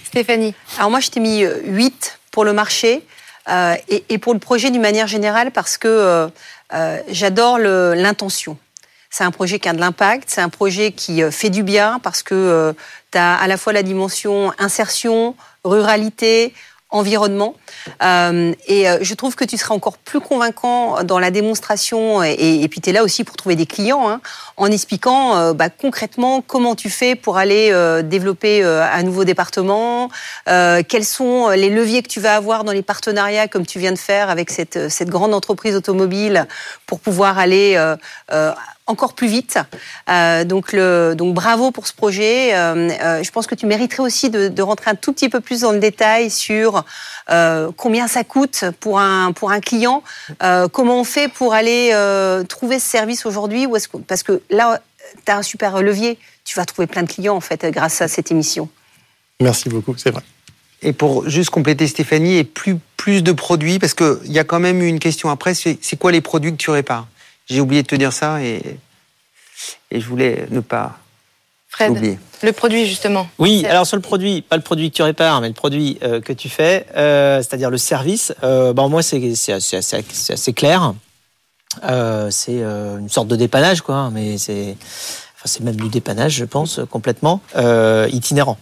Stéphanie, 0.05 0.53
Alors 0.77 0.89
moi, 0.89 0.99
je 0.99 1.09
t'ai 1.09 1.19
mis 1.19 1.43
euh, 1.43 1.59
8 1.65 2.19
pour 2.31 2.43
le 2.45 2.53
marché 2.53 3.03
euh, 3.49 3.75
et, 3.89 4.03
et 4.09 4.17
pour 4.17 4.33
le 4.33 4.39
projet 4.39 4.69
d'une 4.71 4.81
manière 4.81 5.07
générale 5.07 5.51
parce 5.51 5.77
que 5.77 5.87
euh, 5.87 6.27
euh, 6.73 6.99
j'adore 7.09 7.57
l'intention. 7.57 8.57
C'est 9.09 9.23
un 9.23 9.31
projet 9.31 9.59
qui 9.59 9.69
a 9.69 9.73
de 9.73 9.79
l'impact, 9.79 10.25
c'est 10.27 10.41
un 10.41 10.49
projet 10.49 10.91
qui 10.91 11.21
euh, 11.21 11.29
fait 11.31 11.49
du 11.49 11.63
bien 11.63 11.99
parce 12.01 12.23
que 12.23 12.73
tu 13.11 13.17
as 13.17 13.35
à 13.35 13.47
la 13.47 13.57
fois 13.57 13.71
la 13.73 13.83
dimension 13.83 14.51
insertion, 14.57 15.35
ruralité, 15.63 16.53
environnement. 16.93 17.55
Euh, 18.01 18.53
et 18.67 18.87
euh, 18.87 18.99
je 19.01 19.13
trouve 19.15 19.35
que 19.35 19.43
tu 19.43 19.57
seras 19.57 19.75
encore 19.75 19.97
plus 19.97 20.21
convaincant 20.21 21.03
dans 21.03 21.19
la 21.19 21.31
démonstration 21.31 22.23
et, 22.23 22.61
et 22.61 22.67
puis 22.69 22.79
tu 22.79 22.91
es 22.91 22.93
là 22.93 23.03
aussi 23.03 23.23
pour 23.23 23.35
trouver 23.35 23.55
des 23.55 23.65
clients 23.65 24.07
hein, 24.07 24.21
en 24.57 24.67
expliquant 24.67 25.35
euh, 25.35 25.53
bah, 25.53 25.69
concrètement 25.69 26.41
comment 26.41 26.75
tu 26.75 26.89
fais 26.89 27.15
pour 27.15 27.37
aller 27.37 27.69
euh, 27.71 28.03
développer 28.03 28.63
euh, 28.63 28.83
un 28.83 29.03
nouveau 29.03 29.23
département, 29.23 30.09
quels 30.45 31.05
sont 31.05 31.49
les 31.49 31.69
leviers 31.69 32.03
que 32.03 32.07
tu 32.07 32.19
vas 32.19 32.35
avoir 32.35 32.63
dans 32.63 32.71
les 32.71 32.83
partenariats 32.83 33.47
comme 33.47 33.65
tu 33.65 33.79
viens 33.79 33.91
de 33.91 33.97
faire 33.97 34.29
avec 34.29 34.51
cette, 34.51 34.89
cette 34.89 35.09
grande 35.09 35.33
entreprise 35.33 35.75
automobile 35.75 36.47
pour 36.85 36.99
pouvoir 36.99 37.39
aller 37.39 37.75
encore 38.85 39.13
plus 39.13 39.27
vite. 39.27 39.57
Euh, 40.09 40.43
donc, 40.43 40.73
le, 40.73 41.13
donc 41.15 41.33
bravo 41.33 41.71
pour 41.71 41.87
ce 41.87 41.93
projet. 41.93 42.53
Euh, 42.53 42.89
euh, 42.89 43.23
je 43.23 43.31
pense 43.31 43.47
que 43.47 43.55
tu 43.55 43.65
mériterais 43.65 44.03
aussi 44.03 44.29
de, 44.29 44.49
de 44.49 44.61
rentrer 44.61 44.91
un 44.91 44.95
tout 44.95 45.13
petit 45.13 45.29
peu 45.29 45.39
plus 45.39 45.61
dans 45.61 45.71
le 45.71 45.79
détail 45.79 46.29
sur 46.29 46.83
euh, 47.29 47.71
combien 47.77 48.07
ça 48.07 48.23
coûte 48.23 48.65
pour 48.79 48.99
un, 48.99 49.31
pour 49.31 49.51
un 49.51 49.61
client, 49.61 50.03
euh, 50.41 50.67
comment 50.67 50.99
on 50.99 51.03
fait 51.05 51.29
pour 51.29 51.53
aller 51.53 51.91
euh, 51.93 52.43
trouver 52.43 52.79
ce 52.79 52.87
service 52.87 53.25
aujourd'hui, 53.25 53.65
ou 53.65 53.75
est-ce 53.75 53.87
que- 53.87 53.97
parce 53.97 54.23
que 54.23 54.41
là, 54.49 54.81
tu 55.25 55.31
as 55.31 55.37
un 55.37 55.43
super 55.43 55.81
levier, 55.81 56.19
tu 56.43 56.55
vas 56.55 56.65
trouver 56.65 56.87
plein 56.87 57.03
de 57.03 57.09
clients 57.09 57.35
en 57.35 57.41
fait 57.41 57.65
grâce 57.67 58.01
à 58.01 58.07
cette 58.07 58.31
émission. 58.31 58.67
Merci 59.39 59.69
beaucoup, 59.69 59.95
c'est 59.97 60.11
vrai. 60.11 60.21
Et 60.81 60.91
pour 60.91 61.29
juste 61.29 61.49
compléter 61.49 61.87
Stéphanie, 61.87 62.35
et 62.35 62.43
plus, 62.43 62.77
plus 62.97 63.23
de 63.23 63.31
produits, 63.31 63.79
parce 63.79 63.93
qu'il 63.93 64.17
y 64.25 64.39
a 64.39 64.43
quand 64.43 64.59
même 64.59 64.81
eu 64.81 64.87
une 64.87 64.99
question 64.99 65.29
après, 65.29 65.53
c'est 65.53 65.77
c'est 65.81 65.97
quoi 65.97 66.11
les 66.11 66.19
produits 66.19 66.51
que 66.51 66.57
tu 66.57 66.71
répares? 66.71 67.07
J'ai 67.49 67.61
oublié 67.61 67.83
de 67.83 67.87
te 67.87 67.95
dire 67.95 68.13
ça 68.13 68.41
et, 68.41 68.61
et 69.91 69.99
je 69.99 70.07
voulais 70.07 70.47
ne 70.49 70.59
pas 70.59 70.97
Fred, 71.67 71.91
oublier. 71.91 72.19
le 72.43 72.51
produit 72.51 72.85
justement. 72.85 73.27
Oui, 73.39 73.65
alors 73.65 73.85
sur 73.87 73.95
le 73.97 74.01
produit, 74.01 74.41
pas 74.41 74.55
le 74.57 74.61
produit 74.61 74.91
que 74.91 74.95
tu 74.95 75.01
répares, 75.01 75.41
mais 75.41 75.47
le 75.47 75.53
produit 75.53 75.97
euh, 76.03 76.21
que 76.21 76.31
tu 76.33 76.49
fais, 76.49 76.85
euh, 76.95 77.37
c'est-à-dire 77.37 77.69
le 77.71 77.77
service, 77.77 78.33
euh, 78.43 78.73
bon, 78.73 78.89
moi, 78.89 79.01
c'est 79.01 79.33
c'est 79.35 79.53
assez, 79.53 79.77
assez- 79.77 80.03
c'est 80.11 80.33
assez 80.33 80.53
clair. 80.53 80.93
Euh, 81.83 82.29
c'est 82.29 82.61
euh, 82.61 82.99
une 82.99 83.09
sorte 83.09 83.27
de 83.27 83.35
dépannage, 83.35 83.81
quoi, 83.81 84.09
mais 84.11 84.37
c'est. 84.37 84.77
Enfin, 85.35 85.45
c'est 85.45 85.61
même 85.61 85.75
du 85.75 85.89
dépannage, 85.89 86.33
je 86.33 86.45
pense, 86.45 86.79
complètement 86.91 87.41
euh, 87.55 88.07
itinérant. 88.11 88.57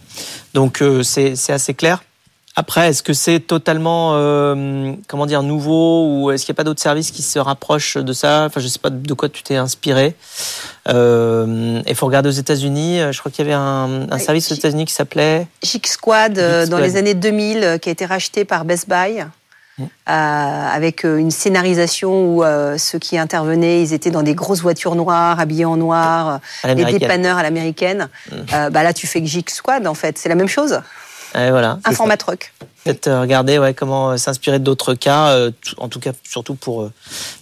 Donc, 0.54 0.80
euh, 0.80 1.02
c'est 1.02 1.36
c'est 1.36 1.52
assez 1.52 1.74
clair. 1.74 2.02
Après, 2.54 2.88
est-ce 2.88 3.02
que 3.02 3.14
c'est 3.14 3.40
totalement, 3.40 4.12
euh, 4.14 4.92
comment 5.08 5.24
dire, 5.24 5.42
nouveau 5.42 6.06
ou 6.06 6.30
est-ce 6.30 6.44
qu'il 6.44 6.52
n'y 6.52 6.56
a 6.56 6.58
pas 6.58 6.64
d'autres 6.64 6.82
services 6.82 7.10
qui 7.10 7.22
se 7.22 7.38
rapprochent 7.38 7.96
de 7.96 8.12
ça? 8.12 8.44
Enfin, 8.44 8.60
je 8.60 8.68
sais 8.68 8.78
pas 8.78 8.90
de 8.90 9.14
quoi 9.14 9.30
tu 9.30 9.42
t'es 9.42 9.56
inspiré. 9.56 10.14
Euh, 10.88 11.80
Il 11.86 11.94
faut 11.94 12.06
regarder 12.06 12.28
aux 12.28 12.32
États-Unis. 12.32 13.00
euh, 13.00 13.12
Je 13.12 13.18
crois 13.20 13.32
qu'il 13.32 13.46
y 13.46 13.48
avait 13.48 13.58
un, 13.58 14.18
service 14.18 14.52
aux 14.52 14.54
États-Unis 14.54 14.84
qui 14.84 14.92
s'appelait. 14.92 15.46
Chic 15.62 15.86
Squad, 15.86 16.38
euh, 16.38 16.66
dans 16.66 16.78
les 16.78 16.96
années 16.96 17.14
2000, 17.14 17.64
euh, 17.64 17.78
qui 17.78 17.88
a 17.88 17.92
été 17.92 18.04
racheté 18.04 18.44
par 18.44 18.64
Best 18.64 18.88
Buy. 18.88 19.24
Mm. 19.78 19.84
euh, 19.84 20.68
avec 20.70 21.04
une 21.04 21.30
scénarisation 21.30 22.10
où 22.26 22.44
euh, 22.44 22.76
ceux 22.76 22.98
qui 22.98 23.16
intervenaient, 23.16 23.80
ils 23.82 23.94
étaient 23.94 24.10
dans 24.10 24.22
des 24.22 24.34
grosses 24.34 24.60
voitures 24.60 24.94
noires, 24.96 25.40
habillés 25.40 25.64
en 25.64 25.78
noir, 25.78 26.40
des 26.64 26.84
dépanneurs 26.84 27.38
à 27.38 27.42
l'américaine. 27.42 28.10
Mm. 28.30 28.34
Euh, 28.52 28.68
bah 28.70 28.82
là, 28.82 28.92
tu 28.92 29.06
fais 29.06 29.24
Geek 29.24 29.48
Squad, 29.48 29.86
en 29.86 29.94
fait. 29.94 30.18
C'est 30.18 30.28
la 30.28 30.34
même 30.34 30.48
chose. 30.48 30.80
Ouais, 31.34 31.50
voilà. 31.50 31.78
Un 31.84 31.92
format 31.92 32.16
truck. 32.16 32.52
Peut-être 32.84 33.06
euh, 33.06 33.20
regarder 33.20 33.58
ouais, 33.58 33.74
comment 33.74 34.10
euh, 34.10 34.16
s'inspirer 34.16 34.58
d'autres 34.58 34.94
cas, 34.94 35.28
euh, 35.28 35.50
en 35.78 35.88
tout 35.88 36.00
cas 36.00 36.12
surtout 36.28 36.56
pour, 36.56 36.82
euh, 36.82 36.92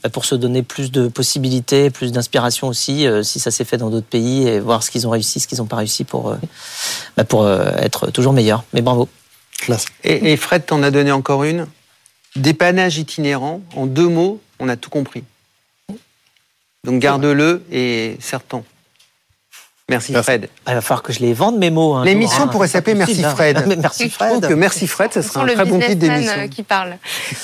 bah, 0.02 0.10
pour 0.10 0.24
se 0.24 0.34
donner 0.34 0.62
plus 0.62 0.92
de 0.92 1.08
possibilités, 1.08 1.90
plus 1.90 2.12
d'inspiration 2.12 2.68
aussi, 2.68 3.06
euh, 3.06 3.22
si 3.22 3.40
ça 3.40 3.50
s'est 3.50 3.64
fait 3.64 3.78
dans 3.78 3.90
d'autres 3.90 4.06
pays, 4.06 4.46
et 4.46 4.60
voir 4.60 4.82
ce 4.82 4.90
qu'ils 4.90 5.06
ont 5.06 5.10
réussi, 5.10 5.40
ce 5.40 5.48
qu'ils 5.48 5.58
n'ont 5.58 5.66
pas 5.66 5.76
réussi 5.76 6.04
pour, 6.04 6.28
euh, 6.28 6.36
bah, 7.16 7.24
pour 7.24 7.42
euh, 7.42 7.70
être 7.78 8.10
toujours 8.10 8.32
meilleurs. 8.32 8.64
Mais 8.74 8.82
bravo. 8.82 9.08
Classe. 9.58 9.86
Et, 10.04 10.32
et 10.32 10.36
Fred 10.36 10.66
t'en 10.66 10.82
a 10.82 10.90
donné 10.90 11.10
encore 11.10 11.44
une? 11.44 11.66
Dépannage 12.36 12.98
itinérant, 12.98 13.60
en 13.74 13.86
deux 13.86 14.08
mots, 14.08 14.40
on 14.58 14.68
a 14.68 14.76
tout 14.76 14.90
compris. 14.90 15.24
Donc 16.84 17.00
garde-le 17.00 17.62
et 17.72 18.16
serre-ton. 18.20 18.62
Merci 19.90 20.12
Merci. 20.12 20.24
Fred. 20.24 20.48
Ah, 20.64 20.70
il 20.72 20.74
va 20.76 20.80
falloir 20.80 21.02
que 21.02 21.12
je 21.12 21.18
les 21.20 21.32
vende 21.34 21.58
mes 21.58 21.68
mots. 21.70 21.94
hein, 21.94 22.04
L'émission 22.04 22.44
hein, 22.44 22.46
pourrait 22.48 22.68
s'appeler 22.68 22.94
Merci 22.94 23.22
hein. 23.24 23.30
Fred. 23.34 23.64
Merci 23.82 24.08
Je 24.08 24.14
trouve 24.14 24.28
Fred. 24.38 24.48
que 24.48 24.54
Merci 24.54 24.86
Fred, 24.86 25.12
ce 25.12 25.20
sont 25.20 25.40
un 25.40 25.44
le 25.44 25.54
très 25.54 25.64
bon 25.64 25.78
titre 25.80 25.94
d'émission. 25.94 26.32
euh, 26.38 26.46
qui 26.48 26.62
parle. 26.62 26.96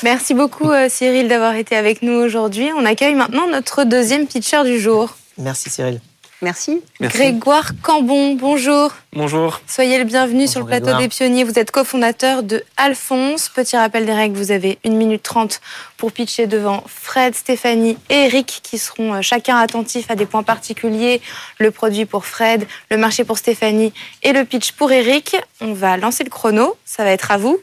Merci 0.02 0.32
beaucoup 0.32 0.70
euh, 0.70 0.86
Cyril 0.88 1.28
d'avoir 1.28 1.54
été 1.56 1.76
avec 1.76 2.02
nous 2.02 2.12
aujourd'hui. 2.14 2.70
On 2.76 2.86
accueille 2.86 3.14
maintenant 3.14 3.46
notre 3.50 3.84
deuxième 3.84 4.26
pitcher 4.26 4.62
du 4.64 4.80
jour. 4.80 5.16
Merci 5.38 5.68
Cyril. 5.70 6.00
Merci. 6.42 6.82
Merci. 7.00 7.16
Grégoire 7.16 7.70
Cambon, 7.82 8.34
bonjour. 8.34 8.92
Bonjour. 9.14 9.60
Soyez 9.66 9.96
le 9.98 10.04
bienvenu 10.04 10.40
Bonjour, 10.40 10.50
sur 10.50 10.60
le 10.60 10.66
plateau 10.66 10.84
Grégoire. 10.84 11.02
des 11.02 11.08
pionniers. 11.08 11.44
Vous 11.44 11.58
êtes 11.58 11.70
cofondateur 11.70 12.42
de 12.42 12.62
Alphonse. 12.76 13.48
Petit 13.48 13.76
rappel 13.76 14.04
des 14.04 14.12
règles, 14.12 14.36
vous 14.36 14.50
avez 14.50 14.78
1 14.84 14.90
minute 14.90 15.22
30 15.22 15.60
pour 15.96 16.12
pitcher 16.12 16.46
devant 16.46 16.84
Fred, 16.86 17.34
Stéphanie 17.34 17.96
et 18.10 18.24
Eric 18.26 18.60
qui 18.62 18.76
seront 18.78 19.14
euh, 19.14 19.22
chacun 19.22 19.56
attentifs 19.56 20.10
à 20.10 20.14
des 20.14 20.26
points 20.26 20.42
particuliers. 20.42 21.22
Le 21.58 21.70
produit 21.70 22.04
pour 22.04 22.26
Fred, 22.26 22.66
le 22.90 22.98
marché 22.98 23.24
pour 23.24 23.38
Stéphanie 23.38 23.92
et 24.22 24.32
le 24.32 24.44
pitch 24.44 24.72
pour 24.72 24.92
Eric. 24.92 25.36
On 25.62 25.72
va 25.72 25.96
lancer 25.96 26.22
le 26.22 26.30
chrono. 26.30 26.76
Ça 26.84 27.04
va 27.04 27.10
être 27.10 27.30
à 27.30 27.38
vous. 27.38 27.58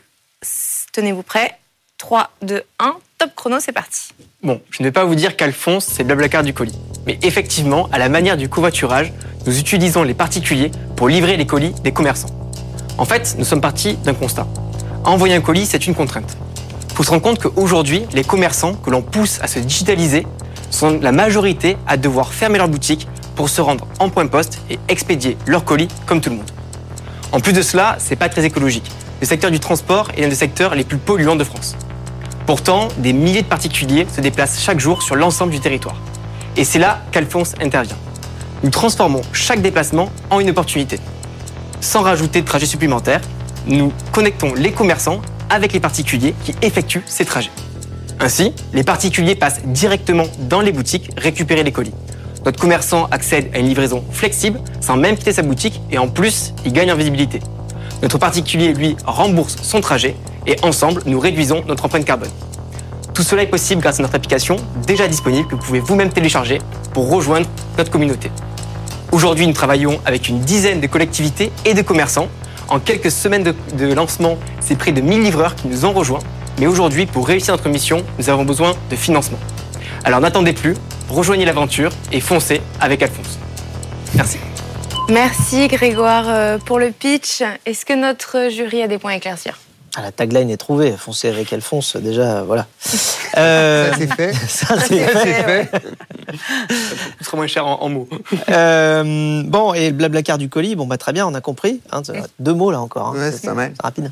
Tenez-vous 0.94 1.24
prêts. 1.24 1.58
3, 2.03 2.31
2, 2.41 2.62
1. 2.79 2.95
Top 3.17 3.29
chrono, 3.33 3.62
c'est 3.62 3.72
parti. 3.72 4.10
Bon, 4.43 4.60
je 4.72 4.83
ne 4.83 4.88
vais 4.89 4.91
pas 4.91 5.05
vous 5.05 5.15
dire 5.15 5.38
qu'Alphonse, 5.38 5.86
c'est 5.86 6.03
Blablacar 6.03 6.43
du 6.43 6.53
colis. 6.53 6.77
Mais 7.07 7.17
effectivement, 7.22 7.88
à 7.93 7.98
la 7.98 8.10
manière 8.10 8.36
du 8.36 8.50
covoiturage, 8.50 9.13
nous 9.45 9.57
utilisons 9.57 10.03
les 10.03 10.13
particuliers 10.13 10.69
pour 10.98 11.07
livrer 11.07 11.38
les 11.38 11.45
colis 11.45 11.72
des 11.81 11.93
commerçants. 11.93 12.27
En 12.98 13.05
fait, 13.05 13.36
nous 13.38 13.45
sommes 13.45 13.62
partis 13.62 13.93
d'un 14.03 14.13
constat. 14.13 14.45
Envoyer 15.05 15.33
un 15.33 15.39
colis, 15.39 15.65
c'est 15.65 15.88
une 15.88 15.95
contrainte. 15.95 16.36
Il 16.89 16.95
faut 16.98 17.03
se 17.03 17.10
rendre 17.10 17.22
compte 17.22 17.39
qu'aujourd'hui, 17.39 18.03
les 18.12 18.25
commerçants 18.25 18.74
que 18.74 18.89
l'on 18.89 19.01
pousse 19.01 19.39
à 19.41 19.48
se 19.48 19.60
digitaliser 19.60 20.27
sont 20.72 21.00
la 21.01 21.13
majorité 21.13 21.77
à 21.88 21.95
devoir 21.95 22.33
fermer 22.33 22.57
leur 22.57 22.67
boutique 22.67 23.07
pour 23.38 23.48
se 23.48 23.62
rendre 23.62 23.88
en 24.00 24.10
point 24.10 24.27
poste 24.27 24.60
et 24.69 24.77
expédier 24.89 25.38
leurs 25.48 25.63
colis 25.63 25.88
comme 26.05 26.19
tout 26.19 26.31
le 26.31 26.36
monde. 26.36 26.51
En 27.31 27.39
plus 27.39 27.53
de 27.53 27.62
cela, 27.62 27.95
c'est 27.98 28.17
pas 28.17 28.27
très 28.27 28.43
écologique. 28.43 28.91
Le 29.22 29.25
secteur 29.25 29.51
du 29.51 29.62
transport 29.62 30.10
est 30.17 30.22
l'un 30.22 30.27
des 30.27 30.36
secteurs 30.36 30.75
les 30.75 30.83
plus 30.83 30.98
polluants 30.98 31.38
de 31.38 31.45
France. 31.45 31.77
Pourtant, 32.45 32.89
des 32.97 33.13
milliers 33.13 33.41
de 33.41 33.47
particuliers 33.47 34.05
se 34.13 34.19
déplacent 34.19 34.62
chaque 34.62 34.79
jour 34.79 35.01
sur 35.01 35.15
l'ensemble 35.15 35.51
du 35.53 35.62
territoire. 35.62 35.95
Et 36.57 36.65
c'est 36.65 36.79
là 36.79 37.01
qu'Alphonse 37.12 37.53
intervient. 37.62 37.95
Nous 38.63 38.69
transformons 38.69 39.21
chaque 39.31 39.62
déplacement 39.62 40.12
en 40.29 40.39
une 40.39 40.50
opportunité. 40.50 41.00
Sans 41.79 42.01
rajouter 42.01 42.41
de 42.41 42.45
trajets 42.45 42.65
supplémentaires, 42.65 43.21
nous 43.67 43.93
connectons 44.12 44.53
les 44.55 44.71
commerçants 44.71 45.21
avec 45.50 45.71
les 45.71 45.79
particuliers 45.79 46.35
qui 46.43 46.53
effectuent 46.62 47.03
ces 47.05 47.23
trajets. 47.25 47.51
Ainsi, 48.19 48.53
les 48.73 48.83
particuliers 48.83 49.35
passent 49.35 49.63
directement 49.65 50.25
dans 50.39 50.62
les 50.62 50.71
boutiques 50.71 51.12
récupérer 51.17 51.63
les 51.63 51.71
colis. 51.71 51.93
Notre 52.45 52.59
commerçant 52.59 53.07
accède 53.09 53.50
à 53.53 53.59
une 53.59 53.67
livraison 53.67 54.03
flexible 54.12 54.59
sans 54.81 54.97
même 54.97 55.15
quitter 55.15 55.31
sa 55.31 55.43
boutique 55.43 55.81
et 55.91 55.97
en 55.97 56.09
plus, 56.09 56.53
il 56.65 56.73
gagne 56.73 56.91
en 56.91 56.95
visibilité. 56.95 57.39
Notre 58.01 58.17
particulier, 58.17 58.73
lui, 58.73 58.97
rembourse 59.05 59.55
son 59.62 59.79
trajet 59.79 60.15
et 60.45 60.57
ensemble, 60.63 61.01
nous 61.05 61.19
réduisons 61.19 61.63
notre 61.67 61.85
empreinte 61.85 62.05
carbone. 62.05 62.31
Tout 63.13 63.23
cela 63.23 63.43
est 63.43 63.47
possible 63.47 63.81
grâce 63.81 64.00
à 64.00 64.03
notre 64.03 64.15
application 64.15 64.55
déjà 64.88 65.07
disponible 65.07 65.47
que 65.47 65.55
vous 65.55 65.62
pouvez 65.62 65.79
vous-même 65.79 66.09
télécharger 66.09 66.59
pour 66.93 67.09
rejoindre 67.09 67.47
notre 67.77 67.91
communauté. 67.91 68.31
Aujourd'hui, 69.12 69.45
nous 69.45 69.53
travaillons 69.53 70.00
avec 70.05 70.27
une 70.27 70.39
dizaine 70.39 70.79
de 70.81 70.88
collectivités 70.88 71.51
et 71.65 71.75
de 71.75 71.83
commerçants. 71.83 72.27
En 72.69 72.79
quelques 72.79 73.12
semaines 73.12 73.43
de, 73.43 73.93
lancement, 73.93 74.38
c'est 74.59 74.75
près 74.75 74.91
de 74.91 75.01
1000 75.01 75.21
livreurs 75.21 75.55
qui 75.55 75.67
nous 75.67 75.85
ont 75.85 75.93
rejoints. 75.93 76.21
Mais 76.59 76.65
aujourd'hui, 76.65 77.05
pour 77.05 77.27
réussir 77.27 77.53
notre 77.53 77.69
mission, 77.69 78.03
nous 78.17 78.29
avons 78.29 78.43
besoin 78.43 78.73
de 78.89 78.95
financement. 78.95 79.38
Alors 80.03 80.19
n'attendez 80.19 80.53
plus, 80.53 80.75
rejoignez 81.09 81.45
l'aventure 81.45 81.91
et 82.12 82.19
foncez 82.19 82.62
avec 82.81 83.03
Alphonse. 83.03 83.38
Merci. 84.15 84.39
Merci 85.09 85.67
Grégoire 85.67 86.25
euh, 86.27 86.57
pour 86.57 86.79
le 86.79 86.89
pitch. 86.91 87.43
Est-ce 87.65 87.85
que 87.85 87.93
notre 87.93 88.50
jury 88.50 88.81
a 88.81 88.88
des 88.88 88.97
points 88.97 89.12
à 89.12 89.17
éclaircir? 89.17 89.59
Ah, 89.95 90.01
la 90.01 90.12
tagline 90.12 90.50
est 90.50 90.57
trouvée. 90.57 90.91
Foncez 90.97 91.29
avec 91.29 91.53
Alphonse, 91.53 91.95
déjà, 91.97 92.43
voilà. 92.43 92.67
Euh, 93.35 93.89
Ça, 93.91 93.97
c'est 93.97 94.13
fait. 94.13 94.33
ça, 94.47 94.79
c'est 94.79 95.00
Ça, 95.07 95.19
fait. 95.19 95.23
c'est 95.23 95.43
fait. 95.43 95.71
Ce 97.17 97.23
sera 97.25 97.35
moins 97.38 97.47
cher 97.47 97.65
en, 97.65 97.81
en 97.81 97.89
mots. 97.89 98.07
Euh, 98.50 99.41
bon, 99.43 99.73
et 99.73 99.89
le 99.89 99.95
blablacar 99.95 100.38
du 100.38 100.50
colis, 100.50 100.75
bon, 100.75 100.85
bah, 100.85 101.00
très 101.00 101.13
bien, 101.13 101.25
on 101.25 101.33
a 101.33 101.41
compris. 101.41 101.81
hein, 101.91 102.03
deux 102.38 102.53
mots 102.53 102.69
là 102.69 102.79
encore. 102.79 103.07
hein, 103.07 103.13
Ouais, 103.19 103.31
c'est 103.31 103.47
pas 103.47 103.55
mal. 103.55 103.73
rapide. 103.81 104.12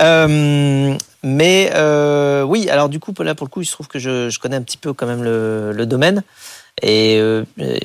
Euh, 0.00 0.92
mais 1.22 1.70
euh, 1.74 2.42
oui, 2.42 2.68
alors 2.68 2.88
du 2.88 2.98
coup, 2.98 3.12
là 3.20 3.36
pour 3.36 3.46
le 3.46 3.50
coup, 3.50 3.60
il 3.62 3.66
se 3.66 3.72
trouve 3.72 3.86
que 3.86 4.00
je, 4.00 4.28
je 4.28 4.38
connais 4.40 4.56
un 4.56 4.62
petit 4.62 4.76
peu 4.76 4.92
quand 4.92 5.06
même 5.06 5.22
le, 5.22 5.70
le 5.72 5.86
domaine. 5.86 6.24
Et 6.82 7.18
euh, 7.20 7.44
euh, 7.60 7.76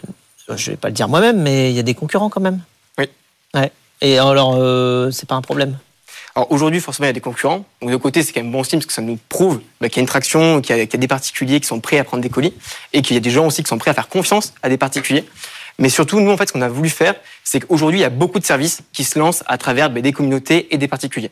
je 0.56 0.72
vais 0.72 0.78
pas 0.78 0.88
le 0.88 0.94
dire 0.96 1.08
moi-même, 1.08 1.40
mais 1.42 1.70
il 1.70 1.76
y 1.76 1.80
a 1.80 1.84
des 1.84 1.94
concurrents 1.96 2.30
quand 2.30 2.42
même. 2.42 2.62
Oui. 2.98 3.06
Ouais. 3.54 3.72
Et 4.02 4.18
alors, 4.18 4.56
euh, 4.58 5.12
c'est 5.12 5.28
pas 5.30 5.36
un 5.36 5.42
problème? 5.42 5.78
Alors 6.36 6.52
aujourd'hui, 6.52 6.80
forcément, 6.80 7.06
il 7.06 7.10
y 7.10 7.12
a 7.12 7.14
des 7.14 7.22
concurrents. 7.22 7.66
Donc 7.82 7.92
de 7.92 7.96
côté, 7.96 8.24
c'est 8.24 8.34
quand 8.34 8.42
même 8.42 8.52
bon 8.52 8.64
signe 8.64 8.80
parce 8.80 8.88
que 8.88 8.94
ça 8.94 9.04
nous 9.04 9.20
prouve 9.30 9.62
bah, 9.80 9.90
qu'il 9.90 9.98
y 9.98 10.00
a 10.00 10.02
une 10.02 10.08
traction, 10.08 10.62
qu'il 10.62 10.76
y, 10.76 10.80
a 10.80 10.86
qu'il 10.86 10.94
y 10.94 10.98
a 10.98 11.00
des 11.00 11.08
particuliers 11.08 11.60
qui 11.60 11.68
sont 11.68 11.80
prêts 11.80 12.00
à 12.00 12.04
prendre 12.04 12.24
des 12.24 12.30
colis 12.30 12.54
et 12.92 13.02
qu'il 13.02 13.16
y 13.16 13.18
a 13.18 13.20
des 13.20 13.30
gens 13.30 13.46
aussi 13.46 13.62
qui 13.62 13.70
sont 13.70 13.78
prêts 13.78 13.92
à 13.92 13.94
faire 13.94 14.08
confiance 14.08 14.54
à 14.64 14.70
des 14.70 14.78
particuliers. 14.78 15.26
Mais 15.80 15.90
surtout, 15.90 16.20
nous, 16.20 16.32
en 16.32 16.38
fait, 16.38 16.48
ce 16.48 16.54
qu'on 16.54 16.62
a 16.62 16.70
voulu 16.70 16.90
faire, 16.90 17.16
c'est 17.44 17.60
qu'aujourd'hui, 17.60 18.00
il 18.00 18.04
y 18.04 18.06
a 18.06 18.10
beaucoup 18.10 18.40
de 18.40 18.46
services 18.46 18.82
qui 18.94 19.04
se 19.04 19.18
lancent 19.18 19.44
à 19.48 19.58
travers 19.58 19.90
bah, 19.90 20.02
des 20.02 20.12
communautés 20.12 20.74
et 20.74 20.78
des 20.78 20.88
particuliers. 20.88 21.32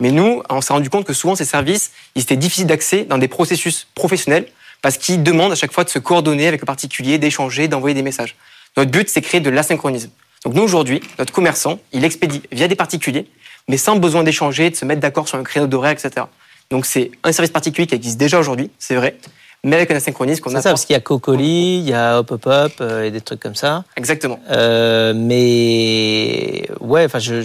Mais 0.00 0.10
nous, 0.10 0.42
on 0.50 0.60
s'est 0.60 0.72
rendu 0.72 0.90
compte 0.90 1.04
que 1.04 1.12
souvent, 1.12 1.34
ces 1.34 1.44
services, 1.44 1.92
ils 2.14 2.22
étaient 2.22 2.36
difficiles 2.36 2.66
d'accès 2.66 3.04
dans 3.04 3.18
des 3.18 3.28
processus 3.28 3.86
professionnels 3.94 4.46
parce 4.82 4.98
qu'ils 4.98 5.22
demandent 5.22 5.52
à 5.52 5.54
chaque 5.54 5.72
fois 5.72 5.84
de 5.84 5.90
se 5.90 5.98
coordonner 5.98 6.48
avec 6.48 6.60
le 6.60 6.66
particulier, 6.66 7.18
d'échanger, 7.18 7.68
d'envoyer 7.68 7.94
des 7.94 8.02
messages. 8.02 8.36
Notre 8.76 8.90
but, 8.90 9.08
c'est 9.08 9.22
créer 9.22 9.40
de 9.40 9.50
l'asynchronisme. 9.50 10.10
Donc 10.44 10.54
nous, 10.54 10.62
aujourd'hui, 10.62 11.00
notre 11.18 11.32
commerçant, 11.32 11.78
il 11.92 12.04
expédie 12.04 12.42
via 12.50 12.66
des 12.66 12.74
particuliers, 12.74 13.26
mais 13.68 13.76
sans 13.76 13.96
besoin 13.96 14.22
d'échanger, 14.22 14.70
de 14.70 14.76
se 14.76 14.84
mettre 14.84 15.00
d'accord 15.00 15.28
sur 15.28 15.38
un 15.38 15.42
créneau 15.42 15.66
d'horaire, 15.66 15.92
etc. 15.92 16.26
Donc 16.70 16.86
c'est 16.86 17.10
un 17.24 17.32
service 17.32 17.52
particulier 17.52 17.86
qui 17.86 17.94
existe 17.94 18.18
déjà 18.18 18.38
aujourd'hui, 18.38 18.70
c'est 18.78 18.94
vrai, 18.94 19.16
mais 19.64 19.76
avec 19.76 19.90
un 19.92 19.96
asynchronisme 19.96 20.42
qu'on 20.42 20.50
C'est 20.50 20.56
a 20.56 20.62
ça, 20.62 20.70
parce 20.70 20.84
qu'il 20.84 20.94
y 20.94 20.96
a 20.96 21.00
Cocoli, 21.00 21.78
il 21.78 21.88
y 21.88 21.92
a 21.92 22.18
Hop 22.18 22.32
Hop 22.32 22.46
Hop 22.46 22.72
euh, 22.80 23.04
et 23.04 23.12
des 23.12 23.20
trucs 23.20 23.38
comme 23.38 23.54
ça. 23.54 23.84
Exactement. 23.96 24.40
Euh, 24.50 25.12
mais 25.14 26.68
ouais, 26.80 27.04
enfin, 27.04 27.20
je, 27.20 27.42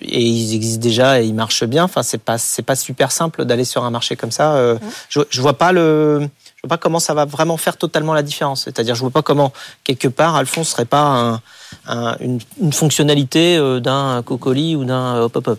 et 0.00 0.20
ils 0.20 0.56
existent 0.56 0.82
déjà 0.82 1.22
et 1.22 1.26
ils 1.26 1.34
marchent 1.34 1.64
bien. 1.64 1.84
Enfin, 1.84 2.02
c'est 2.02 2.18
pas, 2.18 2.36
c'est 2.36 2.62
pas 2.62 2.74
super 2.74 3.12
simple 3.12 3.44
d'aller 3.44 3.64
sur 3.64 3.84
un 3.84 3.90
marché 3.90 4.16
comme 4.16 4.32
ça. 4.32 4.56
Euh, 4.56 4.76
je, 5.08 5.20
je 5.30 5.40
vois 5.40 5.56
pas 5.56 5.70
le, 5.70 6.28
je 6.64 6.68
vois 6.68 6.76
pas 6.78 6.80
comment 6.80 7.00
ça 7.00 7.12
va 7.12 7.24
vraiment 7.24 7.56
faire 7.56 7.76
totalement 7.76 8.14
la 8.14 8.22
différence. 8.22 8.62
C'est-à-dire, 8.64 8.94
je 8.94 9.00
vois 9.00 9.10
pas 9.10 9.22
comment 9.22 9.52
quelque 9.82 10.06
part 10.06 10.36
Alphonse 10.36 10.68
serait 10.68 10.84
pas 10.84 11.02
un, 11.02 11.40
un- 11.88 12.16
une, 12.20 12.38
une 12.60 12.72
fonctionnalité 12.72 13.56
euh, 13.56 13.80
d'un 13.80 14.22
Cocoli 14.22 14.76
ou 14.76 14.84
d'un 14.84 15.22
Hop 15.22 15.36
Hop. 15.44 15.58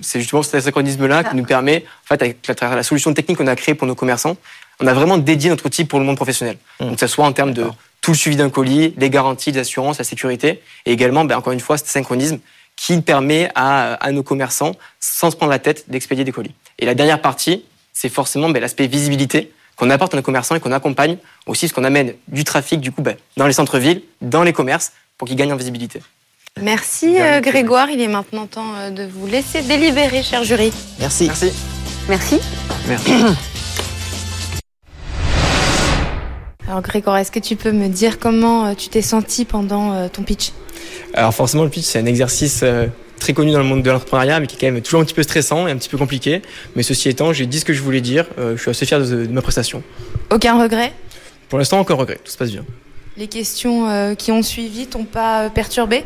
C'est 0.00 0.20
justement 0.20 0.42
cet 0.42 0.54
asynchronisme-là 0.54 1.24
qui 1.24 1.36
nous 1.36 1.44
permet, 1.44 1.84
en 2.04 2.06
fait, 2.06 2.22
avec 2.22 2.46
la, 2.46 2.54
travers 2.54 2.74
la 2.76 2.82
solution 2.84 3.12
technique 3.12 3.36
qu'on 3.36 3.46
a 3.48 3.54
créée 3.56 3.74
pour 3.74 3.86
nos 3.86 3.94
commerçants, 3.94 4.38
on 4.80 4.86
a 4.86 4.94
vraiment 4.94 5.18
dédié 5.18 5.50
notre 5.50 5.66
outil 5.66 5.84
pour 5.84 5.98
le 5.98 6.06
monde 6.06 6.16
professionnel. 6.16 6.56
Donc, 6.80 6.94
que 6.94 7.00
ce 7.00 7.06
soit 7.06 7.26
en 7.26 7.32
termes 7.32 7.52
de 7.52 7.66
tout 8.00 8.12
le 8.12 8.16
suivi 8.16 8.36
d'un 8.36 8.48
colis, 8.48 8.94
les 8.96 9.10
garanties, 9.10 9.52
les 9.52 9.60
assurances, 9.60 9.98
la 9.98 10.04
sécurité, 10.04 10.62
et 10.86 10.92
également, 10.92 11.26
ben, 11.26 11.36
encore 11.36 11.52
une 11.52 11.60
fois, 11.60 11.76
cet 11.76 11.88
asynchronisme 11.88 12.38
qui 12.76 12.98
permet 13.02 13.50
à, 13.54 13.94
à 13.94 14.10
nos 14.12 14.22
commerçants, 14.22 14.72
sans 15.00 15.30
se 15.32 15.36
prendre 15.36 15.50
la 15.50 15.58
tête, 15.58 15.84
d'expédier 15.90 16.24
des 16.24 16.32
colis. 16.32 16.54
Et 16.78 16.86
la 16.86 16.94
dernière 16.94 17.20
partie, 17.20 17.64
c'est 17.92 18.08
forcément 18.08 18.48
ben, 18.48 18.60
l'aspect 18.62 18.86
visibilité 18.86 19.52
qu'on 19.78 19.90
apporte 19.90 20.14
à 20.14 20.16
nos 20.16 20.22
commerçants 20.22 20.54
et 20.54 20.60
qu'on 20.60 20.72
accompagne 20.72 21.16
aussi, 21.46 21.68
ce 21.68 21.74
qu'on 21.74 21.84
amène 21.84 22.14
du 22.28 22.44
trafic, 22.44 22.80
du 22.80 22.92
coup, 22.92 23.02
ben, 23.02 23.16
dans 23.36 23.46
les 23.46 23.52
centres-villes, 23.52 24.02
dans 24.20 24.42
les 24.42 24.52
commerces, 24.52 24.92
pour 25.16 25.28
qu'ils 25.28 25.36
gagnent 25.36 25.52
en 25.52 25.56
visibilité. 25.56 26.00
Merci 26.60 27.20
euh, 27.20 27.40
Grégoire. 27.40 27.88
Il 27.90 28.00
est 28.00 28.08
maintenant 28.08 28.46
temps 28.46 28.74
euh, 28.76 28.90
de 28.90 29.04
vous 29.04 29.26
laisser 29.26 29.62
délibérer, 29.62 30.22
cher 30.22 30.42
jury. 30.44 30.72
Merci. 30.98 31.26
Merci. 31.26 31.52
Merci. 32.08 32.40
Merci. 32.88 33.12
Alors 36.68 36.82
Grégoire, 36.82 37.16
est-ce 37.16 37.32
que 37.32 37.38
tu 37.38 37.56
peux 37.56 37.72
me 37.72 37.88
dire 37.88 38.18
comment 38.18 38.66
euh, 38.66 38.74
tu 38.74 38.90
t'es 38.90 39.00
senti 39.00 39.46
pendant 39.46 39.92
euh, 39.94 40.08
ton 40.08 40.22
pitch? 40.22 40.52
Alors 41.14 41.32
forcément, 41.32 41.64
le 41.64 41.70
pitch, 41.70 41.86
c'est 41.86 41.98
un 41.98 42.04
exercice 42.04 42.60
euh, 42.62 42.88
très 43.18 43.32
connu 43.32 43.52
dans 43.52 43.58
le 43.58 43.64
monde 43.64 43.82
de 43.82 43.90
l'entrepreneuriat, 43.90 44.40
mais 44.40 44.46
qui 44.46 44.56
est 44.56 44.58
quand 44.58 44.72
même 44.72 44.82
toujours 44.82 45.00
un 45.00 45.04
petit 45.04 45.14
peu 45.14 45.22
stressant 45.22 45.68
et 45.68 45.70
un 45.70 45.76
petit 45.76 45.88
peu 45.88 45.98
compliqué. 45.98 46.42
Mais 46.76 46.82
ceci 46.82 47.08
étant, 47.08 47.32
j'ai 47.32 47.46
dit 47.46 47.60
ce 47.60 47.64
que 47.64 47.72
je 47.72 47.82
voulais 47.82 48.00
dire. 48.00 48.26
Euh, 48.38 48.56
je 48.56 48.62
suis 48.62 48.70
assez 48.70 48.86
fier 48.86 49.00
de, 49.00 49.26
de 49.26 49.32
ma 49.32 49.42
prestation. 49.42 49.82
Aucun 50.30 50.60
regret? 50.60 50.92
Pour 51.48 51.58
l'instant, 51.58 51.80
aucun 51.80 51.94
regret. 51.94 52.18
Tout 52.24 52.30
se 52.30 52.36
passe 52.36 52.50
bien. 52.50 52.64
Les 53.16 53.26
questions 53.26 53.88
euh, 53.88 54.14
qui 54.14 54.30
ont 54.30 54.42
suivi 54.42 54.86
t'ont 54.86 55.04
pas 55.04 55.44
euh, 55.44 55.48
perturbé? 55.48 56.04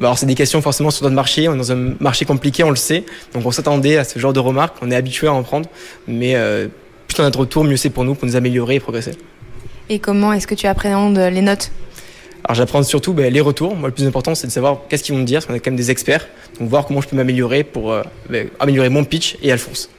Bah, 0.00 0.08
alors, 0.08 0.18
c'est 0.18 0.26
des 0.26 0.34
questions 0.34 0.60
forcément 0.60 0.90
sur 0.90 1.04
notre 1.04 1.14
marché. 1.14 1.48
On 1.48 1.54
est 1.54 1.58
dans 1.58 1.72
un 1.72 1.94
marché 2.00 2.24
compliqué, 2.24 2.64
on 2.64 2.70
le 2.70 2.76
sait. 2.76 3.04
Donc, 3.34 3.46
on 3.46 3.50
s'attendait 3.50 3.96
à 3.96 4.04
ce 4.04 4.18
genre 4.18 4.32
de 4.32 4.40
remarques. 4.40 4.76
On 4.82 4.90
est 4.90 4.96
habitué 4.96 5.26
à 5.26 5.32
en 5.32 5.42
prendre. 5.42 5.68
Mais 6.06 6.34
euh, 6.34 6.68
plus 7.06 7.22
on 7.22 7.26
a 7.26 7.30
de 7.30 7.38
retour, 7.38 7.64
mieux 7.64 7.76
c'est 7.76 7.90
pour 7.90 8.04
nous, 8.04 8.14
pour 8.14 8.26
nous 8.26 8.36
améliorer 8.36 8.76
et 8.76 8.80
progresser. 8.80 9.12
Et 9.88 9.98
comment 10.00 10.32
est-ce 10.32 10.46
que 10.46 10.54
tu 10.54 10.66
appréhendes 10.66 11.18
les 11.18 11.40
notes? 11.40 11.70
Alors 12.48 12.54
j'apprends 12.56 12.82
surtout 12.82 13.12
ben, 13.12 13.30
les 13.32 13.40
retours. 13.42 13.76
Moi, 13.76 13.88
le 13.90 13.94
plus 13.94 14.06
important, 14.06 14.34
c'est 14.34 14.46
de 14.46 14.52
savoir 14.52 14.78
qu'est-ce 14.88 15.02
qu'ils 15.04 15.14
vont 15.14 15.20
me 15.20 15.26
dire, 15.26 15.38
parce 15.40 15.46
qu'on 15.46 15.54
est 15.54 15.60
quand 15.60 15.70
même 15.70 15.76
des 15.76 15.90
experts. 15.90 16.26
Donc 16.58 16.70
voir 16.70 16.86
comment 16.86 17.02
je 17.02 17.08
peux 17.08 17.16
m'améliorer 17.16 17.62
pour 17.62 17.92
euh, 17.92 18.02
ben, 18.30 18.48
améliorer 18.58 18.88
mon 18.88 19.04
pitch 19.04 19.36
et 19.42 19.52
Alphonse. 19.52 19.90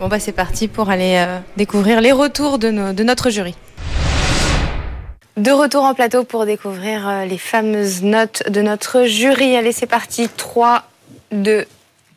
Bon 0.00 0.08
bah 0.08 0.18
c'est 0.18 0.32
parti 0.32 0.66
pour 0.66 0.90
aller 0.90 1.14
euh, 1.24 1.38
découvrir 1.56 2.00
les 2.00 2.10
retours 2.10 2.58
de, 2.58 2.70
nos- 2.70 2.92
de 2.92 3.04
notre 3.04 3.30
jury. 3.30 3.54
De 5.36 5.50
retour 5.52 5.84
en 5.84 5.94
plateau 5.94 6.24
pour 6.24 6.44
découvrir 6.44 7.08
euh, 7.08 7.24
les 7.24 7.38
fameuses 7.38 8.02
notes 8.02 8.42
de 8.50 8.60
notre 8.62 9.04
jury. 9.04 9.54
Allez, 9.56 9.70
c'est 9.72 9.86
parti. 9.86 10.28
3, 10.36 10.82
2, 11.30 11.64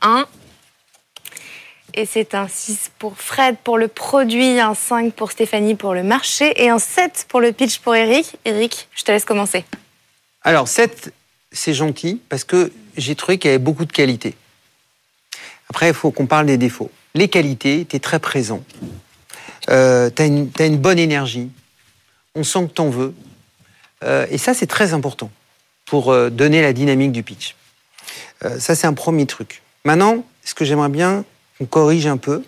1. 0.01 0.25
Et 1.97 2.05
c'est 2.05 2.35
un 2.35 2.49
6 2.49 2.91
pour 2.99 3.17
Fred 3.17 3.55
pour 3.63 3.77
le 3.77 3.87
produit, 3.87 4.59
un 4.59 4.75
5 4.75 5.13
pour 5.13 5.31
Stéphanie 5.31 5.75
pour 5.75 5.93
le 5.93 6.03
marché 6.03 6.51
et 6.61 6.69
un 6.69 6.77
7 6.77 7.25
pour 7.29 7.39
le 7.39 7.53
pitch 7.53 7.79
pour 7.79 7.95
Eric. 7.95 8.35
Eric, 8.43 8.89
je 8.93 9.03
te 9.03 9.11
laisse 9.13 9.23
commencer. 9.23 9.63
Alors, 10.43 10.67
7, 10.67 11.13
c'est 11.53 11.73
gentil 11.73 12.21
parce 12.27 12.43
que 12.43 12.73
j'ai 12.97 13.15
trouvé 13.15 13.37
qu'il 13.37 13.49
y 13.49 13.53
avait 13.53 13.63
beaucoup 13.63 13.85
de 13.85 13.93
qualités. 13.93 14.35
Après, 15.69 15.87
il 15.87 15.93
faut 15.93 16.11
qu'on 16.11 16.25
parle 16.25 16.47
des 16.47 16.57
défauts. 16.57 16.91
Les 17.13 17.29
qualités, 17.29 17.85
tu 17.89 17.95
es 17.95 17.99
très 17.99 18.19
présent. 18.19 18.61
Euh, 19.69 20.09
tu 20.13 20.21
as, 20.21 20.65
une 20.65 20.77
bonne 20.77 20.99
énergie. 20.99 21.49
On 22.35 22.43
sent 22.43 22.67
que 22.67 22.73
tu 22.73 22.81
en 22.81 22.89
veux. 22.89 23.13
Euh, 24.03 24.27
et 24.29 24.37
ça, 24.37 24.53
c'est 24.53 24.67
très 24.67 24.93
important 24.93 25.31
pour 25.85 26.11
euh, 26.11 26.29
donner 26.29 26.61
la 26.61 26.73
dynamique 26.73 27.13
du 27.13 27.23
pitch. 27.23 27.55
Ça, 28.59 28.75
c'est 28.75 28.85
un 28.85 28.93
premier 28.93 29.25
truc. 29.25 29.63
Maintenant, 29.85 30.23
ce 30.43 30.53
que 30.53 30.65
j'aimerais 30.65 30.89
bien 30.89 31.23
qu'on 31.57 31.65
corrige 31.65 32.07
un 32.07 32.17
peu, 32.17 32.43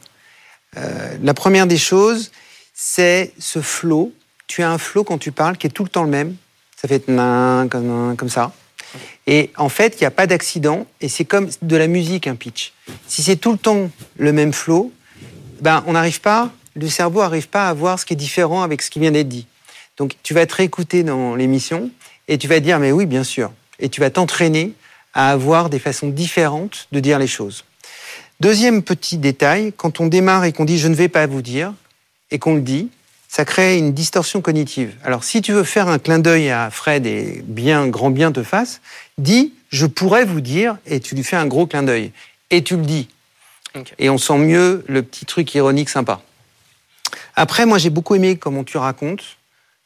euh, 0.77 1.17
la 1.21 1.33
première 1.33 1.67
des 1.67 1.77
choses, 1.77 2.31
c'est 2.73 3.33
ce 3.39 3.61
flow. 3.61 4.13
Tu 4.47 4.63
as 4.63 4.69
un 4.69 4.77
flow 4.77 5.03
quand 5.03 5.17
tu 5.17 5.31
parles 5.31 5.57
qui 5.57 5.67
est 5.67 5.71
tout 5.71 5.83
le 5.83 5.89
temps 5.89 6.03
le 6.03 6.09
même. 6.09 6.35
Ça 6.79 6.87
fait 6.87 7.07
nan, 7.07 7.69
comme, 7.69 8.15
comme 8.15 8.29
ça. 8.29 8.51
Et 9.25 9.51
en 9.57 9.69
fait, 9.69 9.95
il 9.95 10.03
n'y 10.03 10.07
a 10.07 10.11
pas 10.11 10.27
d'accident. 10.27 10.85
Et 11.01 11.09
c'est 11.09 11.25
comme 11.25 11.49
de 11.61 11.75
la 11.75 11.87
musique, 11.87 12.27
un 12.27 12.35
pitch. 12.35 12.73
Si 13.07 13.23
c'est 13.23 13.35
tout 13.35 13.51
le 13.51 13.57
temps 13.57 13.89
le 14.17 14.31
même 14.31 14.53
flow, 14.53 14.91
ben, 15.61 15.83
on 15.87 15.93
n'arrive 15.93 16.21
pas, 16.21 16.51
le 16.75 16.87
cerveau 16.87 17.21
n'arrive 17.21 17.49
pas 17.49 17.67
à 17.67 17.73
voir 17.73 17.99
ce 17.99 18.05
qui 18.05 18.13
est 18.13 18.17
différent 18.17 18.61
avec 18.61 18.81
ce 18.81 18.91
qui 18.91 18.99
vient 18.99 19.11
d'être 19.11 19.27
dit. 19.27 19.47
Donc, 19.97 20.13
tu 20.21 20.33
vas 20.33 20.45
te 20.45 20.55
réécouter 20.55 21.03
dans 21.03 21.35
l'émission 21.35 21.89
et 22.27 22.37
tu 22.37 22.47
vas 22.47 22.59
dire, 22.59 22.79
mais 22.79 22.91
oui, 22.91 23.05
bien 23.05 23.23
sûr. 23.23 23.51
Et 23.79 23.89
tu 23.89 23.99
vas 23.99 24.11
t'entraîner 24.11 24.73
à 25.13 25.31
avoir 25.31 25.69
des 25.69 25.79
façons 25.79 26.09
différentes 26.09 26.87
de 26.91 26.99
dire 26.99 27.17
les 27.17 27.27
choses. 27.27 27.65
Deuxième 28.39 28.83
petit 28.83 29.17
détail, 29.17 29.73
quand 29.75 29.99
on 29.99 30.07
démarre 30.07 30.45
et 30.45 30.53
qu'on 30.53 30.65
dit 30.65 30.77
je 30.77 30.87
ne 30.87 30.95
vais 30.95 31.07
pas 31.07 31.25
vous 31.25 31.41
dire, 31.41 31.73
et 32.29 32.37
qu'on 32.37 32.55
le 32.55 32.61
dit, 32.61 32.89
ça 33.27 33.45
crée 33.45 33.77
une 33.77 33.93
distorsion 33.93 34.41
cognitive. 34.41 34.93
Alors 35.03 35.23
si 35.23 35.41
tu 35.41 35.53
veux 35.53 35.63
faire 35.63 35.87
un 35.87 35.97
clin 35.97 36.19
d'œil 36.19 36.49
à 36.49 36.69
Fred 36.69 37.05
et 37.05 37.43
bien, 37.45 37.87
grand 37.87 38.11
bien 38.11 38.31
te 38.31 38.43
fasse, 38.43 38.79
dis 39.17 39.53
je 39.69 39.85
pourrais 39.85 40.23
vous 40.23 40.41
dire, 40.41 40.77
et 40.85 40.99
tu 40.99 41.15
lui 41.15 41.23
fais 41.23 41.35
un 41.35 41.47
gros 41.47 41.65
clin 41.65 41.83
d'œil. 41.83 42.11
Et 42.49 42.63
tu 42.63 42.77
le 42.77 42.83
dis. 42.83 43.09
Et 43.99 44.09
on 44.09 44.17
sent 44.17 44.37
mieux 44.37 44.83
le 44.87 45.03
petit 45.03 45.25
truc 45.25 45.53
ironique 45.55 45.89
sympa. 45.89 46.21
Après, 47.35 47.65
moi 47.65 47.77
j'ai 47.77 47.89
beaucoup 47.89 48.15
aimé 48.15 48.37
comment 48.37 48.63
tu 48.63 48.77
racontes. 48.77 49.37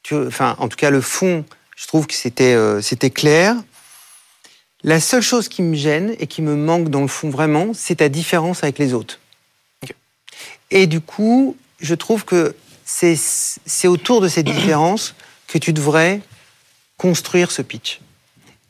Tu, 0.04 0.16
enfin, 0.16 0.56
en 0.60 0.68
tout 0.68 0.78
cas, 0.78 0.90
le 0.90 1.02
fond, 1.02 1.46
je 1.76 1.88
trouve 1.88 2.08
que 2.08 2.14
c'était 2.14 2.54
euh, 2.54 2.82
c'était 2.82 3.10
clair. 3.10 3.56
La 4.84 5.00
seule 5.00 5.22
chose 5.22 5.48
qui 5.48 5.62
me 5.62 5.76
gêne 5.76 6.16
et 6.20 6.28
qui 6.28 6.42
me 6.42 6.56
manque 6.56 6.90
dans 6.90 7.02
le 7.02 7.08
fond 7.08 7.30
vraiment, 7.30 7.74
c'est 7.74 7.96
ta 7.96 8.10
différence 8.10 8.64
avec 8.64 8.80
les 8.80 8.94
autres. 8.94 9.20
Et 10.72 10.88
du 10.88 11.02
coup, 11.02 11.56
je 11.80 11.94
trouve 11.94 12.26
que 12.26 12.56
c'est 12.86 13.88
autour 13.88 14.22
de 14.22 14.28
cette 14.28 14.46
différence 14.48 15.16
que 15.48 15.58
tu 15.58 15.74
devrais 15.74 16.22
construire 16.98 17.52
ce 17.52 17.62
pitch. 17.62 18.00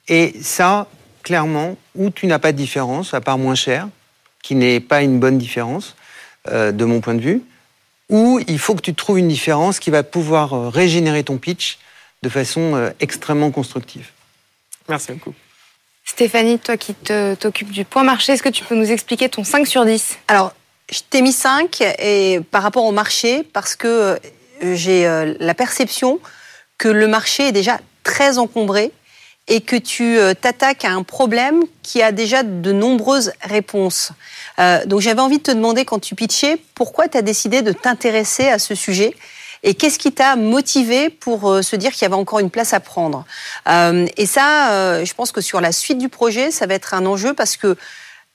Et 0.08 0.34
ça, 0.42 0.88
clairement, 1.24 1.78
où 1.96 2.10
tu 2.10 2.28
n'as 2.28 2.40
pas 2.40 2.52
de 2.52 2.58
différence, 2.58 3.14
à 3.14 3.22
part 3.22 3.38
moins 3.38 3.56
cher, 3.56 3.88
qui 4.44 4.56
n'est 4.56 4.80
pas 4.80 5.02
une 5.02 5.20
bonne 5.20 5.38
différence 5.38 5.96
euh, 6.50 6.72
de 6.72 6.86
mon 6.86 7.02
point 7.02 7.14
de 7.14 7.22
vue, 7.22 7.42
ou 8.10 8.42
il 8.48 8.60
faut 8.60 8.76
que 8.76 8.82
tu 8.82 8.94
trouves 8.94 9.20
une 9.20 9.28
différence 9.28 9.80
qui 9.80 9.92
va 9.92 10.04
pouvoir 10.04 10.54
euh, 10.54 10.70
régénérer 10.70 11.24
ton 11.24 11.38
pitch 11.38 11.78
de 12.24 12.30
façon 12.30 12.76
euh, 12.76 12.90
extrêmement 13.00 13.52
constructive. 13.52 14.10
Merci 14.90 15.14
beaucoup. 15.14 15.34
Stéphanie, 16.06 16.60
toi 16.60 16.78
qui 16.78 16.94
t'occupes 17.40 17.72
du 17.72 17.86
point 17.86 18.04
marché, 18.04 18.34
est-ce 18.34 18.44
que 18.44 18.50
tu 18.50 18.64
peux 18.64 18.76
nous 18.76 18.92
expliquer 18.92 19.30
ton 19.30 19.44
5 19.44 19.68
sur 19.68 19.86
10 19.86 20.18
Alors, 20.28 20.54
je 20.92 21.00
t'ai 21.10 21.22
mis 21.22 21.32
5 21.32 21.82
et 22.00 22.42
par 22.52 22.64
rapport 22.64 22.86
au 22.86 22.92
marché, 22.92 23.44
parce 23.54 23.76
que 23.76 23.88
euh, 23.88 24.18
j'ai 24.76 25.08
euh, 25.08 25.34
la 25.40 25.54
perception 25.54 26.20
que 26.78 26.90
le 26.90 27.08
marché 27.08 27.48
est 27.48 27.52
déjà 27.52 27.80
très 28.04 28.38
encombré 28.38 28.92
et 29.48 29.62
que 29.62 29.76
tu 29.76 30.18
euh, 30.18 30.34
t'attaques 30.34 30.86
à 30.86 30.92
un 30.92 31.04
problème 31.04 31.64
qui 31.82 32.02
a 32.02 32.12
déjà 32.12 32.44
de 32.44 32.72
nombreuses 32.72 33.32
réponses. 33.42 34.12
Donc 34.86 35.02
j'avais 35.02 35.22
envie 35.22 35.40
de 35.40 35.44
te 35.44 35.52
demander 35.52 35.86
quand 35.86 35.98
tu 35.98 36.14
pitchais, 36.14 36.58
pourquoi 36.76 37.08
tu 37.08 37.18
as 37.18 37.24
décidé 37.24 37.64
de 37.64 37.72
t'intéresser 37.72 38.48
à 38.48 38.60
ce 38.60 38.76
sujet? 38.76 39.16
Et 39.64 39.76
qu'est-ce 39.76 40.00
qui 40.00 40.12
t'a 40.12 40.36
motivé 40.36 41.10
pour 41.10 41.50
euh, 41.52 41.62
se 41.62 41.76
dire 41.76 41.92
qu'il 41.92 42.02
y 42.04 42.06
avait 42.06 42.16
encore 42.16 42.40
une 42.40 42.50
place 42.50 42.74
à 42.74 42.80
prendre 42.80 43.26
Euh, 43.68 44.08
Et 44.18 44.26
ça, 44.26 44.72
euh, 44.72 45.06
je 45.06 45.14
pense 45.14 45.32
que 45.32 45.42
sur 45.42 45.62
la 45.62 45.72
suite 45.72 45.98
du 45.98 46.10
projet, 46.10 46.52
ça 46.52 46.66
va 46.66 46.74
être 46.74 46.94
un 46.94 47.06
enjeu 47.06 47.34
parce 47.34 47.58
que 47.58 47.76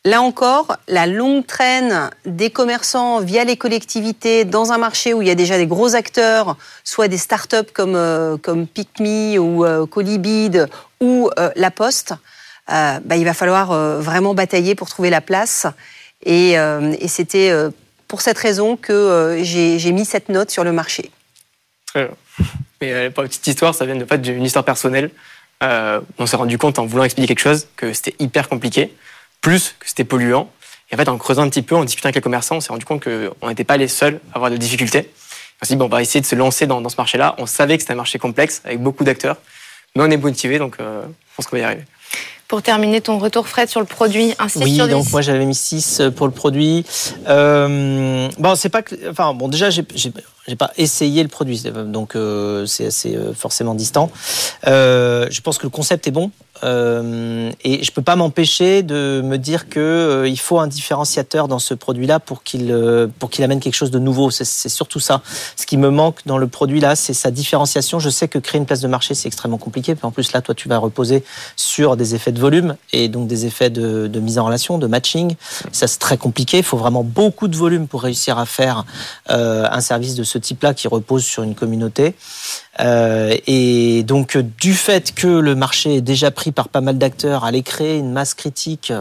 Là 0.05 0.23
encore, 0.23 0.77
la 0.87 1.09
longue 1.09 1.45
traîne 1.45 2.11
des 2.27 2.51
commerçants 2.51 3.19
via 3.19 3.43
les 3.43 3.57
collectivités 3.57 4.45
dans 4.45 4.71
un 4.71 4.79
marché 4.79 5.15
où 5.15 5.21
il 5.21 5.27
y 5.27 5.33
a 5.33 5.35
déjà 5.35 5.57
des 5.57 5.67
gros 5.67 5.97
acteurs, 5.97 6.57
soit 6.85 7.09
des 7.09 7.19
startups 7.19 7.73
comme, 7.75 8.39
comme 8.41 8.69
PicMe 8.69 9.37
ou 9.37 9.67
Colibid 9.89 10.69
ou 11.01 11.29
La 11.57 11.73
Poste, 11.73 12.15
bah, 12.69 13.17
il 13.17 13.25
va 13.25 13.35
falloir 13.35 13.73
vraiment 14.01 14.33
batailler 14.33 14.77
pour 14.77 14.89
trouver 14.89 15.11
la 15.11 15.21
place. 15.21 15.67
Et, 16.25 16.53
et 16.53 17.09
c'était 17.09 17.53
pour 18.07 18.21
cette 18.21 18.39
raison 18.39 18.77
que 18.77 19.41
j'ai 19.43 19.91
mis 19.91 20.05
cette 20.05 20.29
note 20.29 20.53
sur 20.53 20.63
le 20.63 20.71
marché. 20.71 21.11
Bien. 21.97 22.11
Mais 22.83 22.93
euh, 22.93 23.11
pour 23.11 23.23
la 23.23 23.29
petite 23.29 23.47
histoire, 23.47 23.75
ça 23.75 23.87
vient 23.87 23.97
de 23.97 24.05
fait 24.05 24.19
d'une 24.19 24.45
histoire 24.45 24.65
personnelle. 24.65 25.11
Euh, 25.63 26.01
on 26.19 26.27
s'est 26.27 26.37
rendu 26.37 26.59
compte 26.59 26.79
en 26.79 26.85
voulant 26.85 27.05
expliquer 27.05 27.29
quelque 27.29 27.41
chose 27.41 27.69
que 27.77 27.95
c'était 27.95 28.15
hyper 28.19 28.51
compliqué, 28.51 28.93
plus 29.41 29.75
que 29.79 29.89
c'était 29.89 30.05
polluant. 30.05 30.51
Et 30.91 30.95
en 30.95 30.99
fait, 30.99 31.09
en 31.09 31.17
creusant 31.17 31.43
un 31.43 31.49
petit 31.49 31.63
peu, 31.63 31.75
en 31.75 31.85
discutant 31.85 32.09
avec 32.09 32.17
les 32.17 32.21
commerçants, 32.21 32.57
on 32.57 32.61
s'est 32.61 32.73
rendu 32.73 32.85
compte 32.85 33.03
qu'on 33.03 33.49
n'était 33.49 33.65
pas 33.65 33.79
les 33.79 33.89
seuls 33.89 34.21
à 34.33 34.37
avoir 34.37 34.51
des 34.51 34.59
difficultés. 34.59 35.11
On 35.63 35.65
s'est 35.65 35.75
dit, 35.75 35.83
on 35.83 35.89
va 35.89 36.03
essayer 36.03 36.21
de 36.21 36.27
se 36.27 36.35
lancer 36.35 36.67
dans, 36.67 36.83
dans 36.83 36.91
ce 36.91 36.97
marché-là. 36.99 37.35
On 37.39 37.47
savait 37.47 37.79
que 37.79 37.83
c'était 37.83 37.95
un 37.95 37.97
marché 37.97 38.19
complexe, 38.19 38.61
avec 38.67 38.81
beaucoup 38.81 39.03
d'acteurs, 39.03 39.39
mais 39.95 40.03
on 40.03 40.11
est 40.11 40.19
motivé, 40.19 40.59
donc 40.59 40.77
euh, 40.79 41.03
je 41.03 41.37
pense 41.37 41.47
qu'on 41.47 41.57
va 41.57 41.61
y 41.61 41.65
arriver. 41.65 41.85
Pour 42.49 42.63
terminer 42.63 43.01
ton 43.01 43.19
retour, 43.19 43.49
Fred, 43.49 43.69
sur 43.69 43.81
le 43.81 43.87
produit, 43.87 44.33
un 44.39 44.49
6 44.49 44.59
Oui, 44.63 44.75
sur 44.77 44.85
10 44.87 44.91
donc 44.93 45.11
moi 45.11 45.21
j'avais 45.21 45.45
mis 45.45 45.55
6 45.55 46.03
pour 46.15 46.27
le 46.29 46.33
produit. 46.33 46.85
Euh, 47.29 48.29
bon, 48.39 48.55
c'est 48.55 48.69
pas 48.69 48.83
que. 48.83 48.95
Enfin, 49.11 49.35
bon, 49.35 49.49
déjà, 49.49 49.71
j'ai 49.71 49.85
j'ai- 49.95 50.13
pas 50.57 50.71
essayé 50.79 51.25
le 51.25 51.29
produit, 51.29 51.61
donc 51.87 52.15
euh, 52.15 52.65
c'est 52.67 52.87
assez 52.87 53.17
euh, 53.17 53.35
forcément 53.35 53.75
distant. 53.75 54.13
Euh, 54.69 55.27
je 55.29 55.41
pense 55.41 55.59
que 55.59 55.65
le 55.65 55.71
concept 55.71 56.07
est 56.07 56.13
bon. 56.13 56.31
Euh, 56.65 57.51
et 57.65 57.83
je 57.83 57.91
peux 57.93 58.03
pas 58.03 58.17
m'empêcher 58.17 58.83
de 58.83 59.21
me 59.25 59.37
dire 59.37 59.69
que 59.69 59.81
euh, 59.81 60.29
il 60.29 60.39
faut 60.39 60.59
un 60.59 60.67
différenciateur 60.67 61.49
dans 61.49 61.59
ce 61.59 61.75
produit-là 61.75 62.21
pour 62.21 62.43
qu'il 62.43 62.71
euh, 62.71 63.07
pour 63.19 63.31
qu'il 63.31 63.45
amène 63.45 63.61
quelque 63.61 63.75
chose 63.75 63.91
de 63.91 63.99
nouveau. 63.99 64.31
C'est- 64.31 64.45
surtout 64.69 65.01
ça. 65.01 65.23
Ce 65.57 65.67
qui 65.67 65.77
me 65.77 65.91
manque 65.91 66.21
dans 66.27 66.39
le 66.39 66.47
produit 66.47 66.81
là, 66.81 66.97
c'est 66.97 67.15
sa 67.15 67.31
différenciation. 67.31 67.99
Je 67.99 68.11
sais 68.11 68.29
que 68.29 68.39
créer 68.39 68.59
une 68.59 68.67
place 68.67 68.81
de 68.81 68.89
marché 68.89 69.15
c'est 69.15 69.29
extrêmement 69.29 69.59
compliqué. 69.59 69.95
En 70.03 70.11
plus 70.11 70.33
là, 70.33 70.41
toi, 70.41 70.55
tu 70.55 70.69
vas 70.69 70.79
reposer 70.79 71.25
sur 71.57 71.97
des 71.97 72.15
effets 72.15 72.33
de 72.33 72.41
volume 72.41 72.77
et 72.93 73.09
donc 73.09 73.29
des 73.29 73.47
effets 73.47 73.71
de, 73.71 74.09
mise 74.21 74.39
en 74.39 74.47
relation, 74.47 74.79
de 74.79 74.87
matching. 74.87 75.35
Ça 75.73 75.87
c'est 75.87 75.99
très 75.99 76.17
compliqué. 76.17 76.59
Il 76.59 76.65
faut 76.65 76.77
vraiment 76.77 77.05
beaucoup 77.05 77.49
de 77.49 77.57
volume 77.57 77.87
pour 77.87 78.03
réussir 78.03 78.39
à 78.39 78.47
faire 78.47 78.85
un 79.29 79.81
service 79.81 80.15
de 80.15 80.25
ce 80.25 80.39
type-là 80.39 80.75
qui 80.75 80.89
repose 80.89 81.25
sur 81.25 81.43
une 81.43 81.55
communauté. 81.55 82.15
Euh, 82.81 83.37
et 83.47 84.03
donc, 84.03 84.37
du 84.37 84.75
fait 84.75 85.15
que 85.15 85.27
le 85.27 85.55
marché 85.55 85.97
est 85.97 86.01
déjà 86.01 86.31
pris 86.31 86.53
par 86.53 86.69
pas 86.69 86.81
mal 86.81 86.99
d'acteurs, 86.99 87.45
aller 87.45 87.63
créer 87.63 87.97
une 87.97 88.13
masse 88.13 88.35
critique 88.35 88.93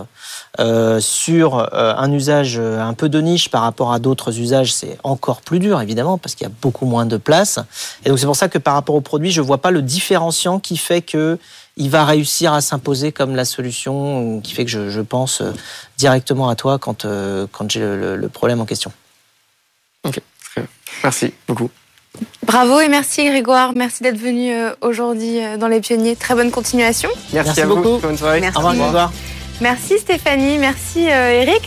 euh, 0.60 1.00
sur 1.00 1.58
euh, 1.58 1.94
un 1.98 2.12
usage 2.12 2.58
un 2.58 2.94
peu 2.94 3.10
de 3.10 3.20
niche 3.20 3.50
par 3.50 3.62
rapport 3.62 3.92
à 3.92 4.00
d'autres 4.00 4.40
usages, 4.40 4.74
c'est 4.74 4.98
encore 5.04 5.42
plus 5.42 5.60
dur, 5.60 5.82
évidemment, 5.82 6.18
parce 6.18 6.36
qu'il 6.36 6.48
y 6.48 6.50
a 6.50 6.54
beaucoup 6.62 6.86
moins 6.86 7.06
de 7.06 7.18
place. 7.18 7.60
Et 8.06 8.10
donc, 8.10 8.20
c'est 8.20 8.26
pour 8.26 8.36
ça 8.36 8.48
que 8.48 8.58
par 8.58 8.76
rapport 8.76 8.96
au 8.96 9.02
produit, 9.02 9.32
je 9.32 9.42
vois 9.42 9.60
pas 9.60 9.72
le 9.72 9.82
différenciant 9.82 10.60
qui 10.60 10.78
fait 10.78 11.02
que 11.02 11.38
il 11.78 11.90
va 11.90 12.06
réussir 12.06 12.54
à 12.54 12.62
s'imposer 12.62 13.12
comme 13.12 13.36
la 13.36 13.44
solution 13.44 14.40
qui 14.40 14.54
fait 14.54 14.64
que 14.64 14.72
je, 14.90 15.02
pense 15.02 15.44
directement 15.98 16.48
à 16.48 16.56
toi 16.56 16.80
quand, 16.80 17.06
quand 17.52 17.70
j'ai 17.70 17.82
le 17.82 18.30
problème 18.30 18.62
en 18.62 18.66
question. 18.66 18.94
Ok, 20.06 20.22
très 20.54 20.62
bien. 20.62 20.70
Merci 21.04 21.34
beaucoup. 21.46 21.70
Bravo 22.46 22.80
et 22.80 22.88
merci 22.90 23.26
Grégoire, 23.26 23.72
merci 23.76 24.04
d'être 24.04 24.18
venu 24.18 24.52
euh, 24.54 24.70
aujourd'hui 24.82 25.44
euh, 25.44 25.58
dans 25.58 25.68
Les 25.68 25.82
Pionniers. 25.82 26.16
Très 26.16 26.36
bonne 26.36 26.52
continuation. 26.52 27.10
Merci, 27.34 27.48
Merci 27.50 27.62
à 27.62 27.66
vous. 27.66 27.76
beaucoup. 27.76 27.98
Bonne 28.00 28.18
soirée. 28.18 28.40
Merci. 28.40 28.58
Au 28.58 28.60
revoir, 28.62 28.76
Grégoire. 28.76 29.14
Merci 29.62 29.98
Stéphanie, 30.00 30.58
merci 30.58 31.10
euh, 31.10 31.42
Eric. 31.42 31.62